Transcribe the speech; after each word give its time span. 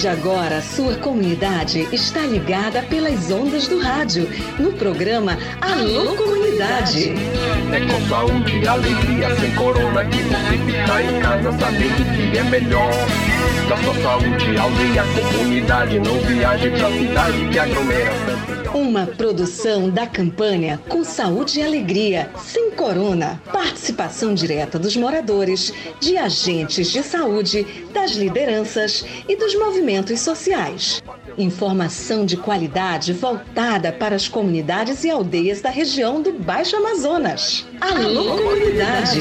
de 0.00 0.08
agora, 0.08 0.62
sua 0.62 0.94
comunidade 0.96 1.86
está 1.92 2.20
ligada 2.20 2.82
pelas 2.84 3.30
ondas 3.30 3.68
do 3.68 3.78
rádio, 3.78 4.26
no 4.58 4.72
programa 4.72 5.36
Alô 5.60 6.16
Comunidade. 6.16 7.12
É 7.70 7.80
com 7.80 8.08
saúde 8.08 8.60
e 8.60 8.66
alegria, 8.66 9.36
sem 9.36 9.54
corona, 9.54 10.02
que 10.06 10.22
você 10.22 10.56
fica 10.56 11.02
em 11.02 11.20
casa 11.20 11.52
sabendo 11.52 12.32
que 12.32 12.38
é 12.38 12.42
melhor. 12.44 12.90
Da 13.68 13.76
sua 13.76 13.94
saúde, 14.02 14.56
aldeia, 14.56 15.04
comunidade, 15.36 15.98
não 15.98 16.18
viaje 16.20 16.70
pra 16.70 16.90
cidade 16.90 17.48
que 17.52 17.58
aglomera. 17.58 18.12
Uma 18.72 19.06
produção 19.06 19.90
da 19.90 20.06
campanha 20.06 20.80
Com 20.88 21.04
Saúde 21.04 21.58
e 21.58 21.62
Alegria, 21.62 22.30
sem 22.38 22.59
corona. 22.80 23.42
Participação 23.52 24.32
direta 24.32 24.78
dos 24.78 24.96
moradores, 24.96 25.70
de 26.00 26.16
agentes 26.16 26.90
de 26.90 27.02
saúde, 27.02 27.66
das 27.92 28.12
lideranças 28.12 29.04
e 29.28 29.36
dos 29.36 29.54
movimentos 29.54 30.18
sociais. 30.20 31.02
Informação 31.36 32.24
de 32.24 32.38
qualidade 32.38 33.12
voltada 33.12 33.92
para 33.92 34.16
as 34.16 34.28
comunidades 34.28 35.04
e 35.04 35.10
aldeias 35.10 35.60
da 35.60 35.68
região 35.68 36.22
do 36.22 36.32
Baixo 36.32 36.74
Amazonas. 36.74 37.66
Alô, 37.82 38.38
comunidade! 38.38 39.20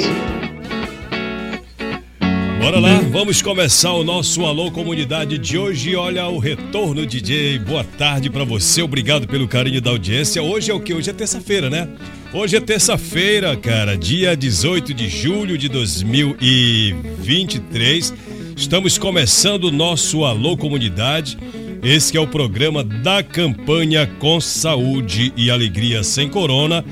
Bora 2.62 2.80
lá, 2.80 3.00
vamos 3.12 3.42
começar 3.42 3.92
o 3.92 4.06
nosso 4.06 4.46
Alô 4.46 4.72
Comunidade 4.72 5.38
de 5.38 5.58
hoje. 5.58 5.98
Olha 5.98 6.28
o 6.28 6.40
retorno, 6.40 7.06
DJ. 7.06 7.60
Boa 7.60 7.84
tarde 7.84 8.30
para 8.30 8.46
você. 8.46 8.82
Obrigado 8.82 9.28
pelo 9.28 9.50
carinho 9.50 9.82
da 9.82 9.90
audiência. 9.90 10.42
Hoje 10.42 10.72
é 10.72 10.74
o 10.74 10.80
que? 10.80 10.94
Hoje 10.94 11.10
é 11.10 11.14
terça-feira, 11.14 11.70
né? 11.70 11.90
Hoje 12.32 12.58
é 12.58 12.60
terça-feira, 12.60 13.58
cara, 13.58 13.98
dia 13.98 14.38
18 14.38 14.94
de 14.94 15.10
julho 15.10 15.58
de 15.58 15.68
2023. 15.68 18.14
Estamos 18.56 19.00
começando 19.00 19.64
o 19.64 19.72
nosso 19.72 20.24
Alô 20.24 20.56
Comunidade. 20.56 21.40
Esse 21.82 22.16
é 22.16 22.20
o 22.20 22.28
programa 22.28 22.84
da 22.84 23.24
campanha 23.24 24.06
Com 24.20 24.40
Saúde 24.40 25.34
e 25.36 25.50
Alegria 25.50 26.04
Sem 26.04 26.30
Corona 26.30 26.86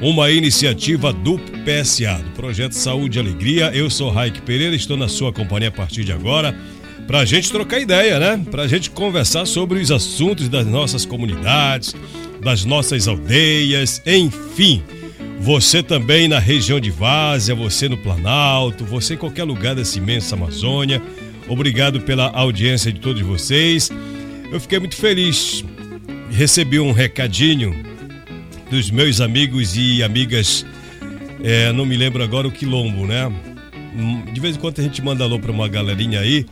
uma 0.00 0.30
iniciativa 0.30 1.12
do 1.12 1.38
PSA, 1.38 2.22
do 2.24 2.30
Projeto 2.30 2.72
Saúde 2.72 3.18
e 3.18 3.20
Alegria. 3.20 3.70
Eu 3.74 3.90
sou 3.90 4.10
Raik 4.10 4.40
Pereira, 4.42 4.74
estou 4.74 4.96
na 4.96 5.08
sua 5.08 5.32
companhia 5.32 5.68
a 5.68 5.72
partir 5.72 6.04
de 6.04 6.12
agora 6.12 6.56
para 7.06 7.20
a 7.20 7.24
gente 7.24 7.50
trocar 7.50 7.80
ideia, 7.80 8.18
né? 8.18 8.42
Para 8.50 8.62
a 8.62 8.68
gente 8.68 8.90
conversar 8.90 9.44
sobre 9.44 9.78
os 9.78 9.90
assuntos 9.90 10.48
das 10.48 10.66
nossas 10.66 11.04
comunidades, 11.04 11.94
das 12.42 12.64
nossas 12.64 13.06
aldeias, 13.06 14.02
enfim. 14.06 14.82
Você 15.40 15.82
também 15.82 16.28
na 16.28 16.38
região 16.38 16.78
de 16.78 16.90
Várzea, 16.90 17.54
você 17.54 17.88
no 17.88 17.96
Planalto, 17.96 18.84
você 18.84 19.14
em 19.14 19.16
qualquer 19.16 19.44
lugar 19.44 19.74
dessa 19.74 19.98
imensa 19.98 20.34
Amazônia. 20.34 21.00
Obrigado 21.48 22.00
pela 22.00 22.28
audiência 22.30 22.92
de 22.92 23.00
todos 23.00 23.22
vocês. 23.22 23.90
Eu 24.52 24.60
fiquei 24.60 24.78
muito 24.78 24.96
feliz. 24.96 25.64
Recebi 26.30 26.78
um 26.78 26.92
recadinho 26.92 27.74
dos 28.70 28.90
meus 28.90 29.20
amigos 29.20 29.76
e 29.76 30.02
amigas, 30.02 30.64
é, 31.42 31.72
não 31.72 31.84
me 31.84 31.96
lembro 31.96 32.22
agora 32.22 32.46
o 32.46 32.52
quilombo, 32.52 33.04
né? 33.04 33.26
Hum, 33.96 34.22
de 34.32 34.40
vez 34.40 34.54
em 34.54 34.60
quando 34.60 34.78
a 34.78 34.82
gente 34.82 35.02
manda 35.02 35.24
alô 35.24 35.40
para 35.40 35.50
uma 35.50 35.66
galerinha 35.66 36.20
aí, 36.20 36.46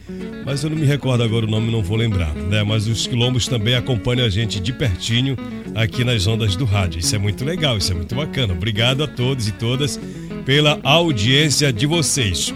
mas 0.45 0.65
eu 0.65 0.71
não 0.71 0.77
me 0.77 0.85
recordo 0.85 1.23
agora 1.23 1.47
o 1.47 1.49
nome, 1.49 1.71
não 1.71 1.81
vou 1.81 1.97
lembrar, 1.97 2.35
né? 2.35 2.65
Mas 2.65 2.89
os 2.89 3.07
quilombos 3.07 3.47
também 3.47 3.77
acompanham 3.77 4.27
a 4.27 4.29
gente 4.29 4.59
de 4.59 4.73
pertinho 4.73 5.37
aqui 5.75 6.05
nas 6.05 6.27
ondas 6.27 6.57
do 6.57 6.65
rádio. 6.65 6.99
Isso 6.99 7.15
é 7.15 7.19
muito 7.19 7.45
legal, 7.45 7.79
isso 7.79 7.93
é 7.93 7.95
muito 7.95 8.15
bacana. 8.15 8.53
Obrigado 8.53 9.03
a 9.03 9.07
todos 9.07 9.49
e 9.49 9.53
todas 9.53 9.99
pela 10.45 10.81
audiência 10.83 11.73
de 11.73 11.87
vocês. 11.87 12.53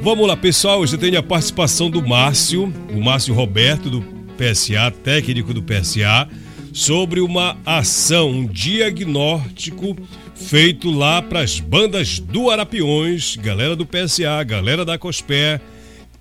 Vamos 0.00 0.26
lá, 0.26 0.36
pessoal. 0.36 0.80
Hoje 0.80 0.98
tem 0.98 1.16
a 1.16 1.22
participação 1.22 1.88
do 1.88 2.06
Márcio, 2.06 2.72
o 2.92 3.00
Márcio 3.00 3.34
Roberto, 3.34 3.88
do 3.88 4.02
PSA, 4.36 4.90
técnico 5.02 5.54
do 5.54 5.62
PSA 5.62 6.28
sobre 6.72 7.20
uma 7.20 7.56
ação, 7.66 8.30
um 8.30 8.46
diagnóstico 8.46 9.96
feito 10.34 10.90
lá 10.90 11.20
para 11.20 11.40
as 11.40 11.60
bandas 11.60 12.18
do 12.18 12.50
Arapiões, 12.50 13.36
galera 13.36 13.76
do 13.76 13.86
PSA, 13.86 14.42
galera 14.44 14.84
da 14.84 14.98
COSPÉ. 14.98 15.60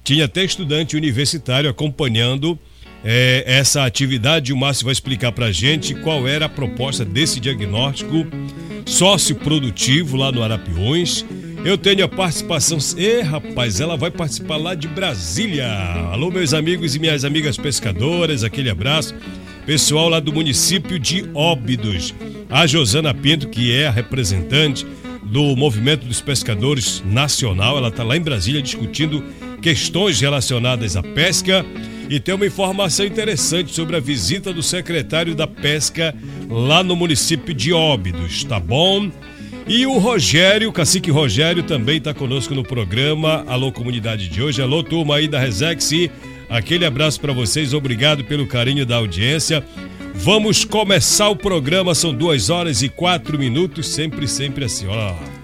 Tinha 0.03 0.25
até 0.25 0.43
estudante 0.43 0.95
universitário 0.95 1.69
acompanhando 1.69 2.59
é, 3.03 3.43
essa 3.45 3.85
atividade. 3.85 4.53
O 4.53 4.57
Márcio 4.57 4.85
vai 4.85 4.93
explicar 4.93 5.31
para 5.31 5.47
a 5.47 5.51
gente 5.51 5.95
qual 5.95 6.27
era 6.27 6.45
a 6.45 6.49
proposta 6.49 7.03
desse 7.03 7.39
diagnóstico 7.39 8.25
sócio-produtivo 8.85 10.17
lá 10.17 10.31
no 10.31 10.43
Arapiões. 10.43 11.25
Eu 11.63 11.77
tenho 11.77 12.03
a 12.03 12.07
participação. 12.07 12.77
E 12.97 13.21
rapaz, 13.21 13.79
ela 13.79 13.95
vai 13.95 14.09
participar 14.09 14.57
lá 14.57 14.73
de 14.73 14.87
Brasília. 14.87 15.67
Alô, 16.11 16.31
meus 16.31 16.53
amigos 16.53 16.95
e 16.95 16.99
minhas 16.99 17.23
amigas 17.23 17.57
pescadoras, 17.57 18.43
aquele 18.43 18.69
abraço 18.69 19.13
pessoal 19.65 20.09
lá 20.09 20.19
do 20.19 20.33
município 20.33 20.97
de 20.97 21.23
Óbidos. 21.33 22.13
A 22.49 22.65
Josana 22.65 23.13
Pinto, 23.13 23.47
que 23.47 23.71
é 23.73 23.87
a 23.87 23.91
representante 23.91 24.85
do 25.23 25.55
Movimento 25.55 26.05
dos 26.05 26.19
Pescadores 26.19 27.01
Nacional, 27.05 27.77
ela 27.77 27.89
está 27.89 28.03
lá 28.03 28.17
em 28.17 28.21
Brasília 28.21 28.61
discutindo 28.61 29.23
questões 29.61 30.19
relacionadas 30.19 30.97
à 30.97 31.03
pesca. 31.03 31.63
E 32.11 32.19
tem 32.19 32.35
uma 32.35 32.45
informação 32.45 33.05
interessante 33.05 33.73
sobre 33.73 33.95
a 33.95 33.99
visita 34.01 34.51
do 34.51 34.61
secretário 34.61 35.33
da 35.33 35.47
Pesca 35.47 36.13
lá 36.49 36.83
no 36.83 36.93
município 36.93 37.53
de 37.53 37.71
Óbidos, 37.71 38.43
tá 38.43 38.59
bom? 38.59 39.09
E 39.65 39.85
o 39.85 39.97
Rogério, 39.97 40.67
o 40.67 40.73
cacique 40.73 41.09
Rogério, 41.09 41.63
também 41.63 41.99
está 41.99 42.13
conosco 42.13 42.53
no 42.53 42.63
programa 42.63 43.45
Alô 43.47 43.71
Comunidade 43.71 44.27
de 44.27 44.43
hoje. 44.43 44.61
Alô, 44.61 44.83
turma 44.83 45.15
aí 45.15 45.27
da 45.29 45.39
Resex 45.39 45.89
Aquele 46.49 46.85
abraço 46.85 47.17
para 47.21 47.31
vocês, 47.31 47.73
obrigado 47.73 48.25
pelo 48.25 48.45
carinho 48.45 48.85
da 48.85 48.97
audiência. 48.97 49.63
Vamos 50.13 50.65
começar 50.65 51.29
o 51.29 51.35
programa, 51.37 51.95
são 51.95 52.13
duas 52.13 52.49
horas 52.49 52.81
e 52.81 52.89
quatro 52.89 53.39
minutos, 53.39 53.87
sempre, 53.87 54.27
sempre 54.27 54.65
assim, 54.65 54.85
ó. 54.85 55.40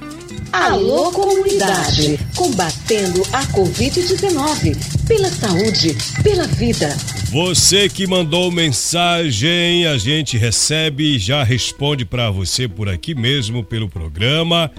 Alô, 0.51 1.11
comunidade, 1.11 2.17
combatendo 2.35 3.21
a 3.33 3.43
Covid-19, 3.47 4.77
pela 5.05 5.29
saúde, 5.29 5.95
pela 6.23 6.47
vida. 6.47 6.95
Você 7.29 7.89
que 7.89 8.07
mandou 8.07 8.49
mensagem, 8.49 9.85
a 9.85 9.97
gente 9.97 10.37
recebe 10.37 11.15
e 11.15 11.19
já 11.19 11.43
responde 11.43 12.05
para 12.05 12.31
você 12.31 12.67
por 12.67 12.87
aqui 12.87 13.13
mesmo, 13.13 13.63
pelo 13.63 13.89
programa. 13.89 14.71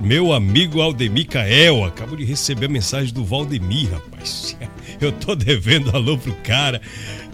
Meu 0.00 0.32
amigo 0.32 0.80
Aldemir 0.80 1.28
Cael, 1.28 1.84
acabo 1.84 2.16
de 2.16 2.24
receber 2.24 2.66
a 2.66 2.70
mensagem 2.70 3.12
do 3.12 3.22
Valdemir, 3.22 3.90
rapaz. 3.90 4.56
Eu 4.98 5.12
tô 5.12 5.34
devendo 5.34 5.94
alô 5.94 6.16
pro 6.16 6.34
cara. 6.36 6.80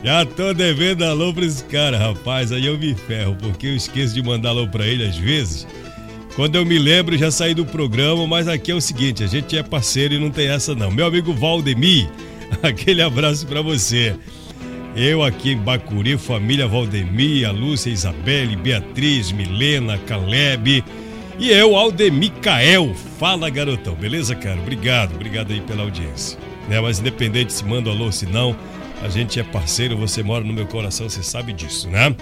Já 0.02 0.24
tô 0.24 0.52
devendo 0.52 1.04
alô 1.04 1.32
pra 1.32 1.44
esse 1.44 1.64
cara, 1.64 1.98
rapaz. 1.98 2.52
Aí 2.52 2.66
eu 2.66 2.78
me 2.78 2.94
ferro, 2.94 3.36
porque 3.40 3.66
eu 3.66 3.74
esqueço 3.74 4.14
de 4.14 4.22
mandar 4.22 4.50
alô 4.50 4.68
pra 4.68 4.86
ele 4.86 5.04
às 5.04 5.16
vezes. 5.16 5.66
Quando 6.36 6.56
eu 6.56 6.66
me 6.66 6.78
lembro, 6.78 7.16
já 7.16 7.30
saí 7.30 7.54
do 7.54 7.64
programa, 7.64 8.26
mas 8.26 8.46
aqui 8.46 8.70
é 8.70 8.74
o 8.74 8.80
seguinte, 8.80 9.24
a 9.24 9.26
gente 9.26 9.56
é 9.56 9.62
parceiro 9.62 10.12
e 10.12 10.18
não 10.18 10.30
tem 10.30 10.48
essa 10.48 10.74
não. 10.74 10.90
Meu 10.90 11.06
amigo 11.06 11.32
Valdemir, 11.32 12.10
aquele 12.62 13.00
abraço 13.00 13.46
para 13.46 13.62
você. 13.62 14.14
Eu 14.94 15.24
aqui 15.24 15.52
em 15.52 15.56
Bacuri, 15.56 16.18
família 16.18 16.68
Valdemir, 16.68 17.48
a 17.48 17.50
Lúcia, 17.52 17.88
Isabelle, 17.88 18.54
Beatriz, 18.54 19.32
Milena, 19.32 19.96
Caleb, 19.96 20.84
e 21.38 21.50
eu, 21.50 21.74
Aldemicael. 21.74 22.94
Fala, 23.18 23.48
garotão. 23.48 23.94
Beleza, 23.94 24.34
cara? 24.34 24.60
Obrigado. 24.60 25.14
Obrigado 25.14 25.54
aí 25.54 25.62
pela 25.62 25.84
audiência. 25.84 26.38
Né? 26.68 26.78
Mas 26.78 26.98
independente 26.98 27.50
se 27.50 27.64
manda 27.64 27.88
alô, 27.88 28.12
se 28.12 28.26
não, 28.26 28.54
a 29.02 29.08
gente 29.08 29.40
é 29.40 29.42
parceiro, 29.42 29.96
você 29.96 30.22
mora 30.22 30.44
no 30.44 30.52
meu 30.52 30.66
coração, 30.66 31.08
você 31.08 31.22
sabe 31.22 31.54
disso, 31.54 31.88
né? 31.88 32.14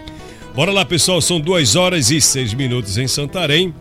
Bora 0.55 0.71
lá, 0.71 0.85
pessoal. 0.85 1.21
São 1.21 1.41
duas 1.41 1.75
horas 1.75 2.13
e 2.13 2.21
seis 2.21 2.55
minutos 2.55 2.97
em 2.97 3.09
Santarém. 3.09 3.75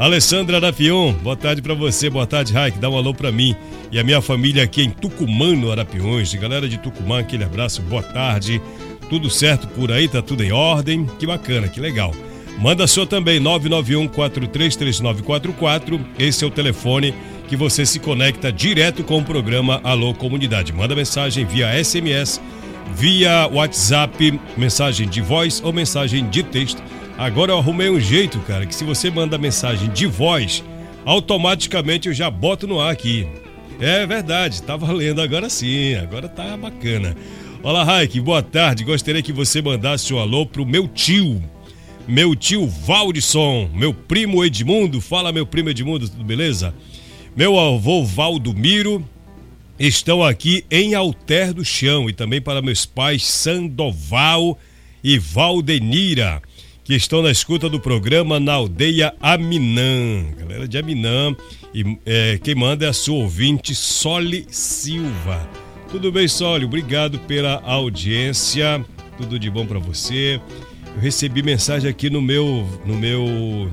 Alessandra 0.00 0.56
Arapion, 0.56 1.12
boa 1.12 1.36
tarde 1.36 1.60
para 1.60 1.74
você, 1.74 2.08
boa 2.08 2.26
tarde, 2.26 2.54
Raik, 2.54 2.78
dá 2.78 2.88
um 2.88 2.96
alô 2.96 3.12
para 3.12 3.30
mim 3.30 3.54
e 3.92 3.98
a 3.98 4.02
minha 4.02 4.22
família 4.22 4.64
aqui 4.64 4.80
em 4.80 4.88
Tucumã, 4.88 5.54
no 5.54 5.70
Arapiões. 5.70 6.32
Galera 6.32 6.66
de 6.66 6.78
Tucumã, 6.78 7.20
aquele 7.20 7.44
abraço, 7.44 7.82
boa 7.82 8.02
tarde. 8.02 8.62
Tudo 9.10 9.28
certo 9.28 9.68
por 9.68 9.92
aí, 9.92 10.08
tá 10.08 10.22
tudo 10.22 10.42
em 10.42 10.52
ordem? 10.52 11.04
Que 11.18 11.26
bacana, 11.26 11.68
que 11.68 11.78
legal. 11.78 12.14
Manda 12.58 12.86
sua 12.86 13.06
também, 13.06 13.38
991-433944. 13.42 16.00
Esse 16.18 16.44
é 16.44 16.46
o 16.46 16.50
telefone 16.50 17.14
que 17.46 17.54
você 17.54 17.84
se 17.84 18.00
conecta 18.00 18.50
direto 18.50 19.04
com 19.04 19.18
o 19.18 19.22
programa 19.22 19.82
Alô 19.84 20.14
Comunidade. 20.14 20.72
Manda 20.72 20.96
mensagem 20.96 21.44
via 21.44 21.84
SMS, 21.84 22.40
via 22.94 23.46
WhatsApp, 23.52 24.40
mensagem 24.56 25.06
de 25.06 25.20
voz 25.20 25.60
ou 25.62 25.74
mensagem 25.74 26.26
de 26.30 26.42
texto. 26.42 26.82
Agora 27.20 27.52
eu 27.52 27.58
arrumei 27.58 27.90
um 27.90 28.00
jeito, 28.00 28.38
cara, 28.38 28.64
que 28.64 28.74
se 28.74 28.82
você 28.82 29.10
manda 29.10 29.36
mensagem 29.36 29.90
de 29.90 30.06
voz, 30.06 30.64
automaticamente 31.04 32.08
eu 32.08 32.14
já 32.14 32.30
boto 32.30 32.66
no 32.66 32.80
ar 32.80 32.90
aqui. 32.90 33.28
É 33.78 34.06
verdade, 34.06 34.62
tá 34.62 34.74
valendo 34.74 35.20
agora 35.20 35.50
sim, 35.50 35.96
agora 35.96 36.30
tá 36.30 36.56
bacana. 36.56 37.14
Olá, 37.62 37.84
Raik, 37.84 38.18
boa 38.22 38.42
tarde. 38.42 38.84
Gostaria 38.84 39.20
que 39.20 39.34
você 39.34 39.60
mandasse 39.60 40.14
o 40.14 40.16
um 40.16 40.18
alô 40.18 40.46
pro 40.46 40.64
meu 40.64 40.88
tio, 40.88 41.42
meu 42.08 42.34
tio 42.34 42.66
Valdisson, 42.66 43.68
meu 43.74 43.92
primo 43.92 44.42
Edmundo. 44.42 44.98
Fala, 44.98 45.30
meu 45.30 45.44
primo 45.44 45.68
Edmundo, 45.68 46.08
tudo 46.08 46.24
beleza? 46.24 46.74
Meu 47.36 47.60
avô 47.60 48.02
Valdomiro 48.02 49.06
estão 49.78 50.24
aqui 50.24 50.64
em 50.70 50.94
Alter 50.94 51.52
do 51.52 51.66
Chão 51.66 52.08
e 52.08 52.14
também 52.14 52.40
para 52.40 52.62
meus 52.62 52.86
pais 52.86 53.26
Sandoval 53.26 54.58
e 55.04 55.18
Valdenira, 55.18 56.40
que 56.90 56.96
estão 56.96 57.22
na 57.22 57.30
escuta 57.30 57.68
do 57.68 57.78
programa 57.78 58.40
na 58.40 58.54
aldeia 58.54 59.14
Aminã. 59.20 60.24
Galera 60.36 60.66
de 60.66 60.76
Aminã, 60.76 61.36
e 61.72 61.96
é, 62.04 62.36
quem 62.42 62.56
manda 62.56 62.84
é 62.84 62.88
a 62.88 62.92
sua 62.92 63.14
ouvinte 63.14 63.76
Sole 63.76 64.44
Silva. 64.50 65.48
Tudo 65.88 66.10
bem, 66.10 66.26
Sole? 66.26 66.64
Obrigado 66.64 67.16
pela 67.20 67.62
audiência. 67.62 68.84
Tudo 69.16 69.38
de 69.38 69.48
bom 69.48 69.64
para 69.64 69.78
você. 69.78 70.40
Eu 70.96 71.00
recebi 71.00 71.44
mensagem 71.44 71.88
aqui 71.88 72.10
no 72.10 72.20
meu 72.20 72.68
no 72.84 72.96
meu 72.96 73.70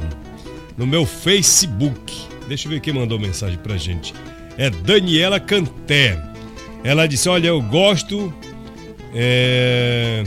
no 0.78 0.86
meu 0.86 1.04
Facebook. 1.04 2.14
Deixa 2.48 2.68
eu 2.68 2.72
ver 2.72 2.82
quem 2.82 2.94
mandou 2.94 3.18
mensagem 3.18 3.58
pra 3.58 3.78
gente. 3.78 4.14
É 4.60 4.70
Daniela 4.70 5.40
Canté. 5.40 6.22
Ela 6.84 7.08
disse: 7.08 7.28
"Olha, 7.28 7.48
eu 7.48 7.64
gosto 7.64 8.32
é, 9.12 10.24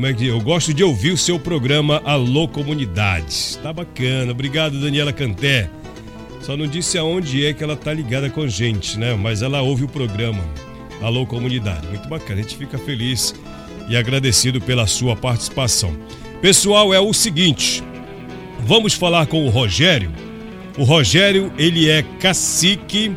como 0.00 0.06
é 0.06 0.14
que 0.14 0.28
eu 0.28 0.40
gosto 0.40 0.72
de 0.72 0.82
ouvir 0.82 1.10
o 1.10 1.16
seu 1.18 1.38
programa 1.38 2.00
Alô 2.06 2.48
Comunidades. 2.48 3.60
Tá 3.62 3.70
bacana. 3.70 4.32
Obrigado, 4.32 4.80
Daniela 4.80 5.12
Canté. 5.12 5.68
Só 6.40 6.56
não 6.56 6.66
disse 6.66 6.96
aonde 6.96 7.44
é 7.44 7.52
que 7.52 7.62
ela 7.62 7.76
tá 7.76 7.92
ligada 7.92 8.30
com 8.30 8.40
a 8.40 8.48
gente, 8.48 8.98
né? 8.98 9.12
Mas 9.14 9.42
ela 9.42 9.60
ouve 9.60 9.84
o 9.84 9.88
programa 9.88 10.42
Alô 11.02 11.26
Comunidade. 11.26 11.86
Muito 11.88 12.08
bacana. 12.08 12.40
A 12.40 12.42
gente 12.42 12.56
fica 12.56 12.78
feliz 12.78 13.34
e 13.90 13.94
agradecido 13.94 14.58
pela 14.58 14.86
sua 14.86 15.14
participação. 15.14 15.94
Pessoal, 16.40 16.94
é 16.94 16.98
o 16.98 17.12
seguinte, 17.12 17.84
vamos 18.60 18.94
falar 18.94 19.26
com 19.26 19.44
o 19.44 19.50
Rogério. 19.50 20.10
O 20.78 20.82
Rogério, 20.82 21.52
ele 21.58 21.90
é 21.90 22.02
cacique 22.18 23.14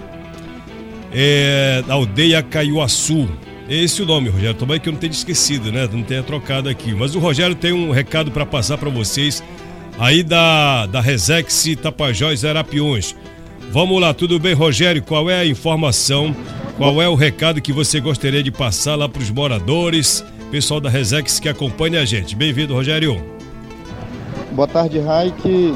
é, 1.14 1.82
da 1.88 1.94
aldeia 1.94 2.44
Caiuaçu. 2.44 3.30
Esse 3.70 4.02
é 4.02 4.04
o 4.04 4.08
nome, 4.08 4.30
Rogério. 4.30 4.54
Tomara 4.56 4.80
que 4.80 4.90
eu 4.90 4.94
não 4.94 5.00
tenha 5.00 5.12
esquecido, 5.12 5.72
né? 5.72 5.88
Não 5.92 6.04
tenha 6.04 6.24
trocado 6.24 6.70
aqui. 6.70 6.94
Mas 6.94 7.16
o 7.16 7.20
Rogério 7.20 7.56
tem 7.56 7.72
um 7.72 7.92
recado 7.92 8.32
para 8.32 8.46
passar 8.46 8.78
para 8.78 8.90
vocês 8.90 9.44
aí 9.98 10.24
da, 10.24 10.86
da 10.86 11.02
Resex 11.02 11.66
Tapajós 11.82 12.44
Arapiões. 12.44 13.16
Vamos 13.72 14.00
lá, 14.02 14.14
tudo 14.14 14.40
bem, 14.40 14.54
Rogério? 14.54 15.02
Qual 15.02 15.30
é 15.30 15.40
a 15.40 15.46
informação? 15.46 16.36
Qual 16.78 17.02
é 17.02 17.08
o 17.08 17.16
recado 17.16 17.62
que 17.62 17.72
você 17.72 18.00
gostaria 18.00 18.44
de 18.44 18.52
passar 18.52 18.96
lá 18.96 19.08
para 19.08 19.22
os 19.22 19.30
moradores? 19.30 20.24
pessoal 20.54 20.80
da 20.80 20.88
Resex 20.88 21.40
que 21.40 21.50
acompanha 21.50 22.00
a 22.00 22.06
gente. 22.06 22.36
Bem-vindo, 22.36 22.76
Rogério. 22.76 23.20
Boa 24.52 24.68
tarde, 24.68 25.00
Raik. 25.00 25.76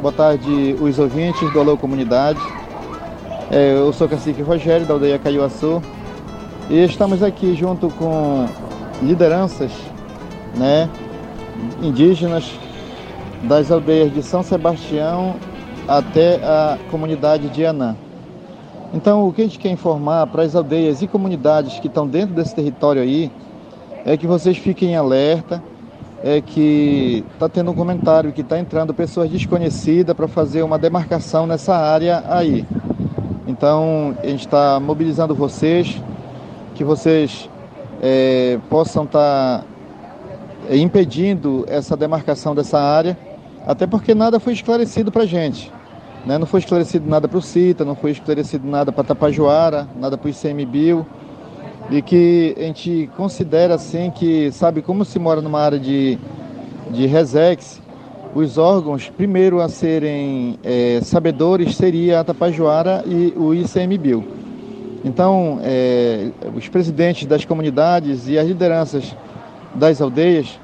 Boa 0.00 0.12
tarde, 0.12 0.76
os 0.80 0.96
ouvintes 1.00 1.52
do 1.52 1.58
Alô 1.58 1.76
Comunidade. 1.76 2.38
É, 3.50 3.72
eu 3.72 3.92
sou 3.92 4.06
o 4.06 4.10
cacique 4.10 4.40
Rogério, 4.42 4.86
da 4.86 4.94
aldeia 4.94 5.18
Caiuaçu. 5.18 5.82
E 6.68 6.82
estamos 6.82 7.22
aqui 7.22 7.54
junto 7.54 7.88
com 7.90 8.48
lideranças 9.00 9.70
né, 10.56 10.90
indígenas 11.80 12.50
das 13.44 13.70
aldeias 13.70 14.12
de 14.12 14.20
São 14.20 14.42
Sebastião 14.42 15.36
até 15.86 16.36
a 16.44 16.76
comunidade 16.90 17.48
de 17.50 17.64
Anã. 17.64 17.94
Então, 18.92 19.28
o 19.28 19.32
que 19.32 19.42
a 19.42 19.44
gente 19.44 19.60
quer 19.60 19.70
informar 19.70 20.26
para 20.26 20.42
as 20.42 20.56
aldeias 20.56 21.02
e 21.02 21.06
comunidades 21.06 21.78
que 21.78 21.86
estão 21.86 22.04
dentro 22.04 22.34
desse 22.34 22.52
território 22.52 23.00
aí 23.00 23.30
é 24.04 24.16
que 24.16 24.26
vocês 24.26 24.56
fiquem 24.56 24.96
alerta, 24.96 25.62
é 26.24 26.40
que 26.40 27.24
está 27.32 27.48
tendo 27.48 27.70
um 27.70 27.74
comentário 27.74 28.32
que 28.32 28.40
está 28.40 28.58
entrando 28.58 28.92
pessoas 28.92 29.30
desconhecidas 29.30 30.16
para 30.16 30.26
fazer 30.26 30.62
uma 30.62 30.80
demarcação 30.80 31.46
nessa 31.46 31.76
área 31.76 32.24
aí. 32.28 32.66
Então 33.46 34.16
a 34.20 34.26
gente 34.26 34.40
está 34.40 34.80
mobilizando 34.80 35.32
vocês, 35.32 36.00
que 36.76 36.84
vocês 36.84 37.48
é, 38.02 38.58
possam 38.68 39.04
estar 39.04 39.60
tá, 39.60 39.64
é, 40.68 40.76
impedindo 40.76 41.64
essa 41.68 41.96
demarcação 41.96 42.54
dessa 42.54 42.78
área, 42.78 43.18
até 43.66 43.86
porque 43.86 44.14
nada 44.14 44.38
foi 44.38 44.52
esclarecido 44.52 45.10
para 45.10 45.22
a 45.22 45.26
gente. 45.26 45.72
Né? 46.24 46.36
Não 46.38 46.46
foi 46.46 46.60
esclarecido 46.60 47.08
nada 47.08 47.26
para 47.26 47.38
o 47.38 47.42
CITA, 47.42 47.84
não 47.84 47.96
foi 47.96 48.10
esclarecido 48.10 48.68
nada 48.68 48.92
para 48.92 49.04
Tapajoara, 49.04 49.88
nada 49.98 50.18
para 50.18 50.28
o 50.28 50.30
ICMBio 50.30 51.06
e 51.90 52.02
que 52.02 52.54
a 52.58 52.62
gente 52.62 53.08
considera 53.16 53.74
assim 53.74 54.10
que, 54.10 54.50
sabe, 54.52 54.82
como 54.82 55.04
se 55.04 55.18
mora 55.18 55.40
numa 55.40 55.60
área 55.60 55.78
de, 55.78 56.18
de 56.90 57.06
Resex, 57.06 57.80
os 58.34 58.58
órgãos, 58.58 59.08
primeiro 59.08 59.60
a 59.60 59.68
serem 59.68 60.58
é, 60.62 61.00
sabedores 61.02 61.74
seria 61.74 62.20
a 62.20 62.24
Tapajoara 62.24 63.02
e 63.06 63.32
o 63.36 63.54
ICMBio. 63.54 64.45
Então, 65.06 65.60
é, 65.62 66.30
os 66.52 66.68
presidentes 66.68 67.28
das 67.28 67.44
comunidades 67.44 68.26
e 68.26 68.36
as 68.36 68.44
lideranças 68.44 69.14
das 69.72 70.00
aldeias, 70.00 70.58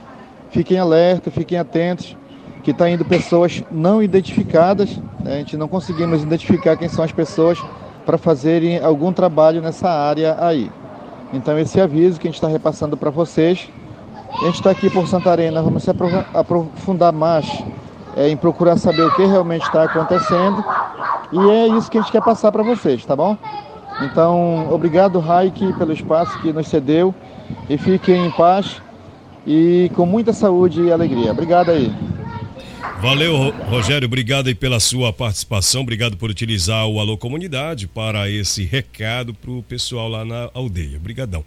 fiquem 0.51 0.81
alerta, 0.81 1.31
fiquem 1.31 1.57
atentos, 1.57 2.17
que 2.65 2.73
está 2.73 2.91
indo 2.91 3.05
pessoas 3.05 3.63
não 3.71 4.03
identificadas, 4.03 4.97
né? 5.21 5.35
a 5.35 5.39
gente 5.39 5.57
não 5.57 5.69
conseguimos 5.69 6.25
identificar 6.25 6.77
quem 6.77 6.89
são 6.89 7.05
as 7.05 7.13
pessoas 7.13 7.57
para 8.05 8.19
fazerem 8.19 8.83
algum 8.83 9.13
trabalho 9.13 9.63
nessa 9.63 9.89
área 9.89 10.37
aí. 10.41 10.69
Então 11.33 11.57
esse 11.57 11.81
aviso 11.81 12.19
que 12.19 12.27
a 12.27 12.31
gente 12.31 12.39
está 12.39 12.49
repassando 12.49 12.97
para 12.97 13.11
vocês. 13.11 13.71
A 14.43 14.47
gente 14.47 14.57
está 14.57 14.73
aqui 14.73 14.91
por 14.91 15.07
Santarena, 15.07 15.63
vamos 15.63 15.85
se 15.85 15.91
aprofundar 16.35 17.13
mais 17.13 17.47
é, 18.17 18.29
em 18.29 18.37
procurar 18.37 18.77
saber 18.77 19.03
o 19.03 19.15
que 19.15 19.25
realmente 19.25 19.63
está 19.63 19.85
acontecendo. 19.85 20.65
E 21.33 21.51
é 21.51 21.69
isso 21.69 21.89
que 21.89 21.97
a 21.97 22.01
gente 22.01 22.11
quer 22.11 22.23
passar 22.23 22.51
para 22.51 22.65
vocês, 22.65 23.05
tá 23.07 23.15
bom? 23.15 23.37
Então, 24.01 24.73
obrigado, 24.73 25.19
Raik, 25.19 25.73
pelo 25.75 25.93
espaço 25.93 26.41
que 26.41 26.53
nos 26.53 26.69
cedeu. 26.69 27.15
E 27.69 27.77
fiquem 27.77 28.27
em 28.27 28.31
paz 28.31 28.81
e 29.47 29.91
com 29.95 30.07
muita 30.07 30.33
saúde 30.33 30.83
e 30.83 30.93
alegria. 30.93 31.33
Obrigado 31.33 31.71
aí. 31.71 31.93
Valeu, 33.01 33.51
Rogério. 33.69 34.07
Obrigado 34.07 34.47
aí 34.47 34.55
pela 34.55 34.79
sua 34.79 35.13
participação. 35.13 35.83
Obrigado 35.83 36.17
por 36.17 36.31
utilizar 36.31 36.87
o 36.87 37.01
Alô 37.01 37.17
Comunidade 37.19 37.89
para 37.89 38.31
esse 38.31 38.65
recado 38.65 39.35
para 39.35 39.51
o 39.51 39.63
pessoal 39.63 40.09
lá 40.09 40.25
na 40.25 40.49
aldeia. 40.55 40.99
Obrigadão. 40.99 41.45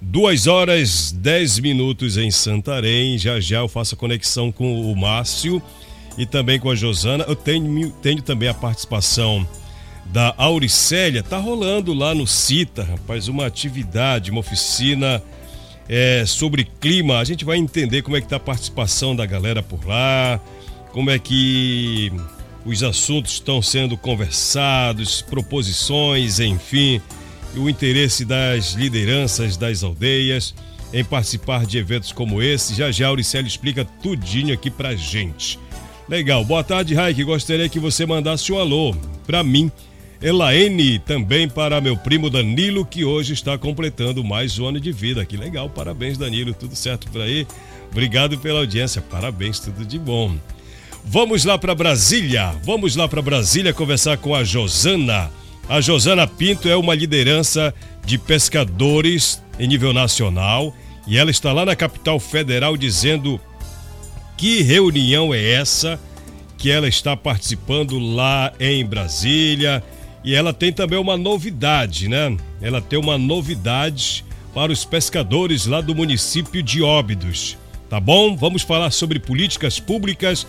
Duas 0.00 0.46
horas, 0.46 1.10
dez 1.10 1.58
minutos 1.58 2.16
em 2.16 2.30
Santarém. 2.30 3.18
Já 3.18 3.40
já 3.40 3.58
eu 3.58 3.68
faço 3.68 3.94
a 3.94 3.98
conexão 3.98 4.52
com 4.52 4.80
o 4.80 4.94
Márcio 4.94 5.62
e 6.16 6.26
também 6.26 6.60
com 6.60 6.70
a 6.70 6.74
Josana. 6.74 7.24
Eu 7.26 7.34
tenho, 7.34 7.90
tenho 8.02 8.22
também 8.22 8.48
a 8.48 8.54
participação 8.54 9.48
da 10.08 10.34
Auricélia. 10.36 11.22
Tá 11.22 11.38
rolando 11.38 11.92
lá 11.94 12.14
no 12.14 12.26
CITA, 12.26 12.84
rapaz, 12.84 13.28
uma 13.28 13.46
atividade, 13.46 14.30
uma 14.30 14.40
oficina 14.40 15.22
é, 15.88 16.24
sobre 16.26 16.64
clima. 16.64 17.18
A 17.18 17.24
gente 17.24 17.44
vai 17.44 17.58
entender 17.58 18.02
como 18.02 18.16
é 18.16 18.20
que 18.20 18.28
tá 18.28 18.36
a 18.36 18.40
participação 18.40 19.14
da 19.14 19.26
galera 19.26 19.62
por 19.62 19.86
lá 19.86 20.40
como 20.92 21.10
é 21.10 21.18
que 21.18 22.12
os 22.64 22.82
assuntos 22.82 23.34
estão 23.34 23.62
sendo 23.62 23.96
conversados, 23.96 25.22
proposições, 25.22 26.40
enfim, 26.40 27.00
o 27.56 27.68
interesse 27.68 28.24
das 28.24 28.72
lideranças 28.72 29.56
das 29.56 29.82
aldeias 29.82 30.54
em 30.92 31.04
participar 31.04 31.66
de 31.66 31.78
eventos 31.78 32.12
como 32.12 32.42
esse. 32.42 32.74
Já 32.74 32.90
já 32.90 33.08
Auricélio 33.08 33.46
explica 33.46 33.84
tudinho 33.84 34.52
aqui 34.52 34.70
pra 34.70 34.96
gente. 34.96 35.58
Legal. 36.08 36.44
Boa 36.44 36.64
tarde, 36.64 36.94
Raik. 36.94 37.22
Gostaria 37.22 37.68
que 37.68 37.78
você 37.78 38.06
mandasse 38.06 38.50
um 38.52 38.58
alô 38.58 38.94
para 39.26 39.44
mim, 39.44 39.70
Elaine, 40.20 40.98
também 40.98 41.48
para 41.48 41.80
meu 41.80 41.96
primo 41.96 42.28
Danilo, 42.28 42.84
que 42.84 43.04
hoje 43.04 43.34
está 43.34 43.56
completando 43.56 44.24
mais 44.24 44.58
um 44.58 44.66
ano 44.66 44.80
de 44.80 44.90
vida. 44.90 45.24
Que 45.24 45.36
legal. 45.36 45.70
Parabéns, 45.70 46.18
Danilo. 46.18 46.52
Tudo 46.52 46.74
certo 46.74 47.08
por 47.10 47.20
aí? 47.20 47.46
Obrigado 47.92 48.36
pela 48.38 48.58
audiência. 48.58 49.00
Parabéns, 49.00 49.60
tudo 49.60 49.84
de 49.84 49.96
bom. 49.96 50.34
Vamos 51.04 51.44
lá 51.44 51.56
para 51.56 51.72
Brasília. 51.72 52.52
Vamos 52.64 52.96
lá 52.96 53.06
para 53.06 53.22
Brasília 53.22 53.72
conversar 53.72 54.18
com 54.18 54.34
a 54.34 54.42
Josana. 54.42 55.30
A 55.68 55.80
Josana 55.80 56.26
Pinto 56.26 56.68
é 56.68 56.76
uma 56.76 56.96
liderança 56.96 57.72
de 58.04 58.18
pescadores 58.18 59.40
em 59.56 59.68
nível 59.68 59.92
nacional 59.92 60.74
e 61.06 61.16
ela 61.16 61.30
está 61.30 61.52
lá 61.52 61.64
na 61.64 61.76
capital 61.76 62.18
federal 62.18 62.76
dizendo 62.76 63.40
que 64.36 64.62
reunião 64.62 65.32
é 65.32 65.52
essa 65.52 66.00
que 66.56 66.70
ela 66.70 66.88
está 66.88 67.16
participando 67.16 67.98
lá 68.00 68.52
em 68.58 68.84
Brasília. 68.84 69.82
E 70.24 70.34
ela 70.34 70.52
tem 70.52 70.72
também 70.72 70.98
uma 70.98 71.16
novidade, 71.16 72.08
né? 72.08 72.36
Ela 72.60 72.80
tem 72.80 72.98
uma 72.98 73.16
novidade 73.16 74.24
para 74.54 74.72
os 74.72 74.84
pescadores 74.84 75.66
lá 75.66 75.80
do 75.80 75.94
município 75.94 76.62
de 76.62 76.82
Óbidos. 76.82 77.56
Tá 77.88 77.98
bom? 77.98 78.36
Vamos 78.36 78.62
falar 78.62 78.90
sobre 78.90 79.18
políticas 79.18 79.80
públicas 79.80 80.46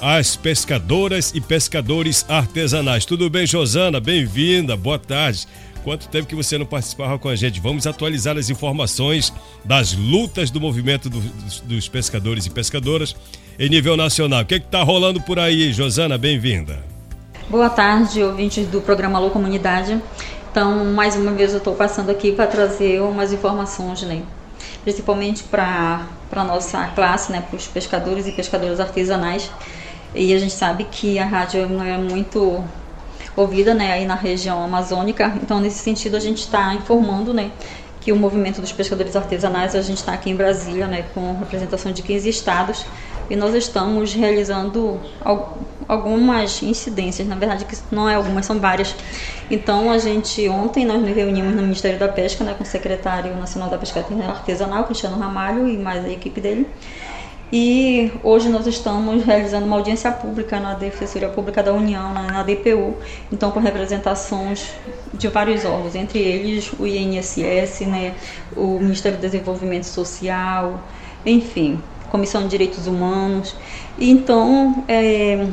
às 0.00 0.36
pescadoras 0.36 1.32
e 1.34 1.40
pescadores 1.40 2.24
artesanais. 2.28 3.04
Tudo 3.04 3.28
bem, 3.30 3.46
Josana? 3.46 3.98
Bem-vinda, 3.98 4.76
boa 4.76 4.98
tarde. 4.98 5.46
Quanto 5.82 6.08
tempo 6.08 6.28
que 6.28 6.34
você 6.34 6.58
não 6.58 6.66
participava 6.66 7.18
com 7.18 7.28
a 7.28 7.36
gente? 7.36 7.60
Vamos 7.60 7.86
atualizar 7.86 8.36
as 8.36 8.50
informações 8.50 9.32
das 9.64 9.92
lutas 9.92 10.50
do 10.50 10.60
movimento 10.60 11.08
do, 11.08 11.20
dos, 11.20 11.60
dos, 11.60 11.88
pescadores 11.88 12.44
e 12.44 12.50
pescadoras 12.50 13.14
em 13.58 13.68
nível 13.68 13.96
nacional. 13.96 14.42
O 14.42 14.44
que 14.44 14.54
é 14.54 14.58
está 14.58 14.82
rolando 14.82 15.20
por 15.20 15.38
aí, 15.38 15.72
Josana? 15.72 16.18
Bem-vinda. 16.18 16.95
Boa 17.48 17.70
tarde, 17.70 18.24
ouvintes 18.24 18.66
do 18.66 18.80
programa 18.80 19.20
Alô 19.20 19.30
Comunidade. 19.30 20.02
Então, 20.50 20.84
mais 20.86 21.14
uma 21.14 21.30
vez 21.30 21.52
eu 21.52 21.58
estou 21.58 21.76
passando 21.76 22.10
aqui 22.10 22.32
para 22.32 22.48
trazer 22.48 23.00
umas 23.00 23.32
informações, 23.32 24.02
né? 24.02 24.24
Principalmente 24.82 25.44
para 25.44 26.08
a 26.32 26.42
nossa 26.42 26.88
classe, 26.88 27.30
né? 27.30 27.44
Para 27.48 27.56
os 27.56 27.68
pescadores 27.68 28.26
e 28.26 28.32
pescadoras 28.32 28.80
artesanais. 28.80 29.48
E 30.12 30.34
a 30.34 30.38
gente 30.40 30.54
sabe 30.54 30.88
que 30.90 31.20
a 31.20 31.24
rádio 31.24 31.68
não 31.68 31.84
é 31.84 31.96
muito 31.96 32.64
ouvida, 33.36 33.72
né? 33.74 33.92
Aí 33.92 34.06
na 34.06 34.16
região 34.16 34.64
amazônica. 34.64 35.32
Então, 35.40 35.60
nesse 35.60 35.78
sentido, 35.78 36.16
a 36.16 36.20
gente 36.20 36.38
está 36.38 36.74
informando, 36.74 37.32
né? 37.32 37.52
que 38.00 38.12
o 38.12 38.16
movimento 38.16 38.60
dos 38.60 38.70
pescadores 38.70 39.16
artesanais, 39.16 39.74
a 39.74 39.82
gente 39.82 39.98
está 39.98 40.12
aqui 40.12 40.30
em 40.30 40.36
Brasília, 40.36 40.86
né, 40.86 41.06
com 41.12 41.36
representação 41.40 41.90
de 41.90 42.02
15 42.02 42.28
estados, 42.28 42.86
e 43.28 43.36
nós 43.36 43.54
estamos 43.54 44.14
realizando 44.14 45.00
algumas 45.88 46.62
incidências, 46.62 47.26
na 47.26 47.36
verdade 47.36 47.64
que 47.64 47.76
não 47.90 48.08
é 48.08 48.14
algumas, 48.14 48.46
são 48.46 48.58
várias. 48.58 48.94
Então 49.50 49.90
a 49.90 49.98
gente 49.98 50.48
ontem 50.48 50.84
nós 50.84 51.00
nos 51.00 51.14
reunimos 51.14 51.54
no 51.54 51.62
Ministério 51.62 51.98
da 51.98 52.08
Pesca, 52.08 52.44
né, 52.44 52.54
com 52.54 52.64
o 52.64 52.66
secretário 52.66 53.34
nacional 53.36 53.68
da 53.68 53.78
Pesca 53.78 54.04
Artesanal, 54.28 54.84
Cristiano 54.84 55.18
Ramalho 55.18 55.68
e 55.68 55.76
mais 55.76 56.04
a 56.04 56.08
equipe 56.08 56.40
dele. 56.40 56.66
E 57.52 58.10
hoje 58.24 58.48
nós 58.48 58.66
estamos 58.66 59.24
realizando 59.24 59.66
uma 59.66 59.76
audiência 59.76 60.10
pública 60.10 60.58
na 60.58 60.74
Defensoria 60.74 61.28
Pública 61.28 61.62
da 61.62 61.72
União, 61.72 62.12
na, 62.12 62.42
DPU, 62.42 62.96
então 63.30 63.52
com 63.52 63.60
representações 63.60 64.72
de 65.14 65.28
vários 65.28 65.64
órgãos, 65.64 65.94
entre 65.94 66.18
eles 66.18 66.72
o 66.72 66.84
INSS, 66.84 67.86
né, 67.86 68.14
o 68.56 68.80
Ministério 68.80 69.16
do 69.16 69.20
Desenvolvimento 69.20 69.84
Social, 69.84 70.82
enfim, 71.24 71.80
Comissão 72.10 72.42
de 72.42 72.48
Direitos 72.48 72.86
Humanos. 72.86 73.54
Então, 73.98 74.84
é, 74.88 75.46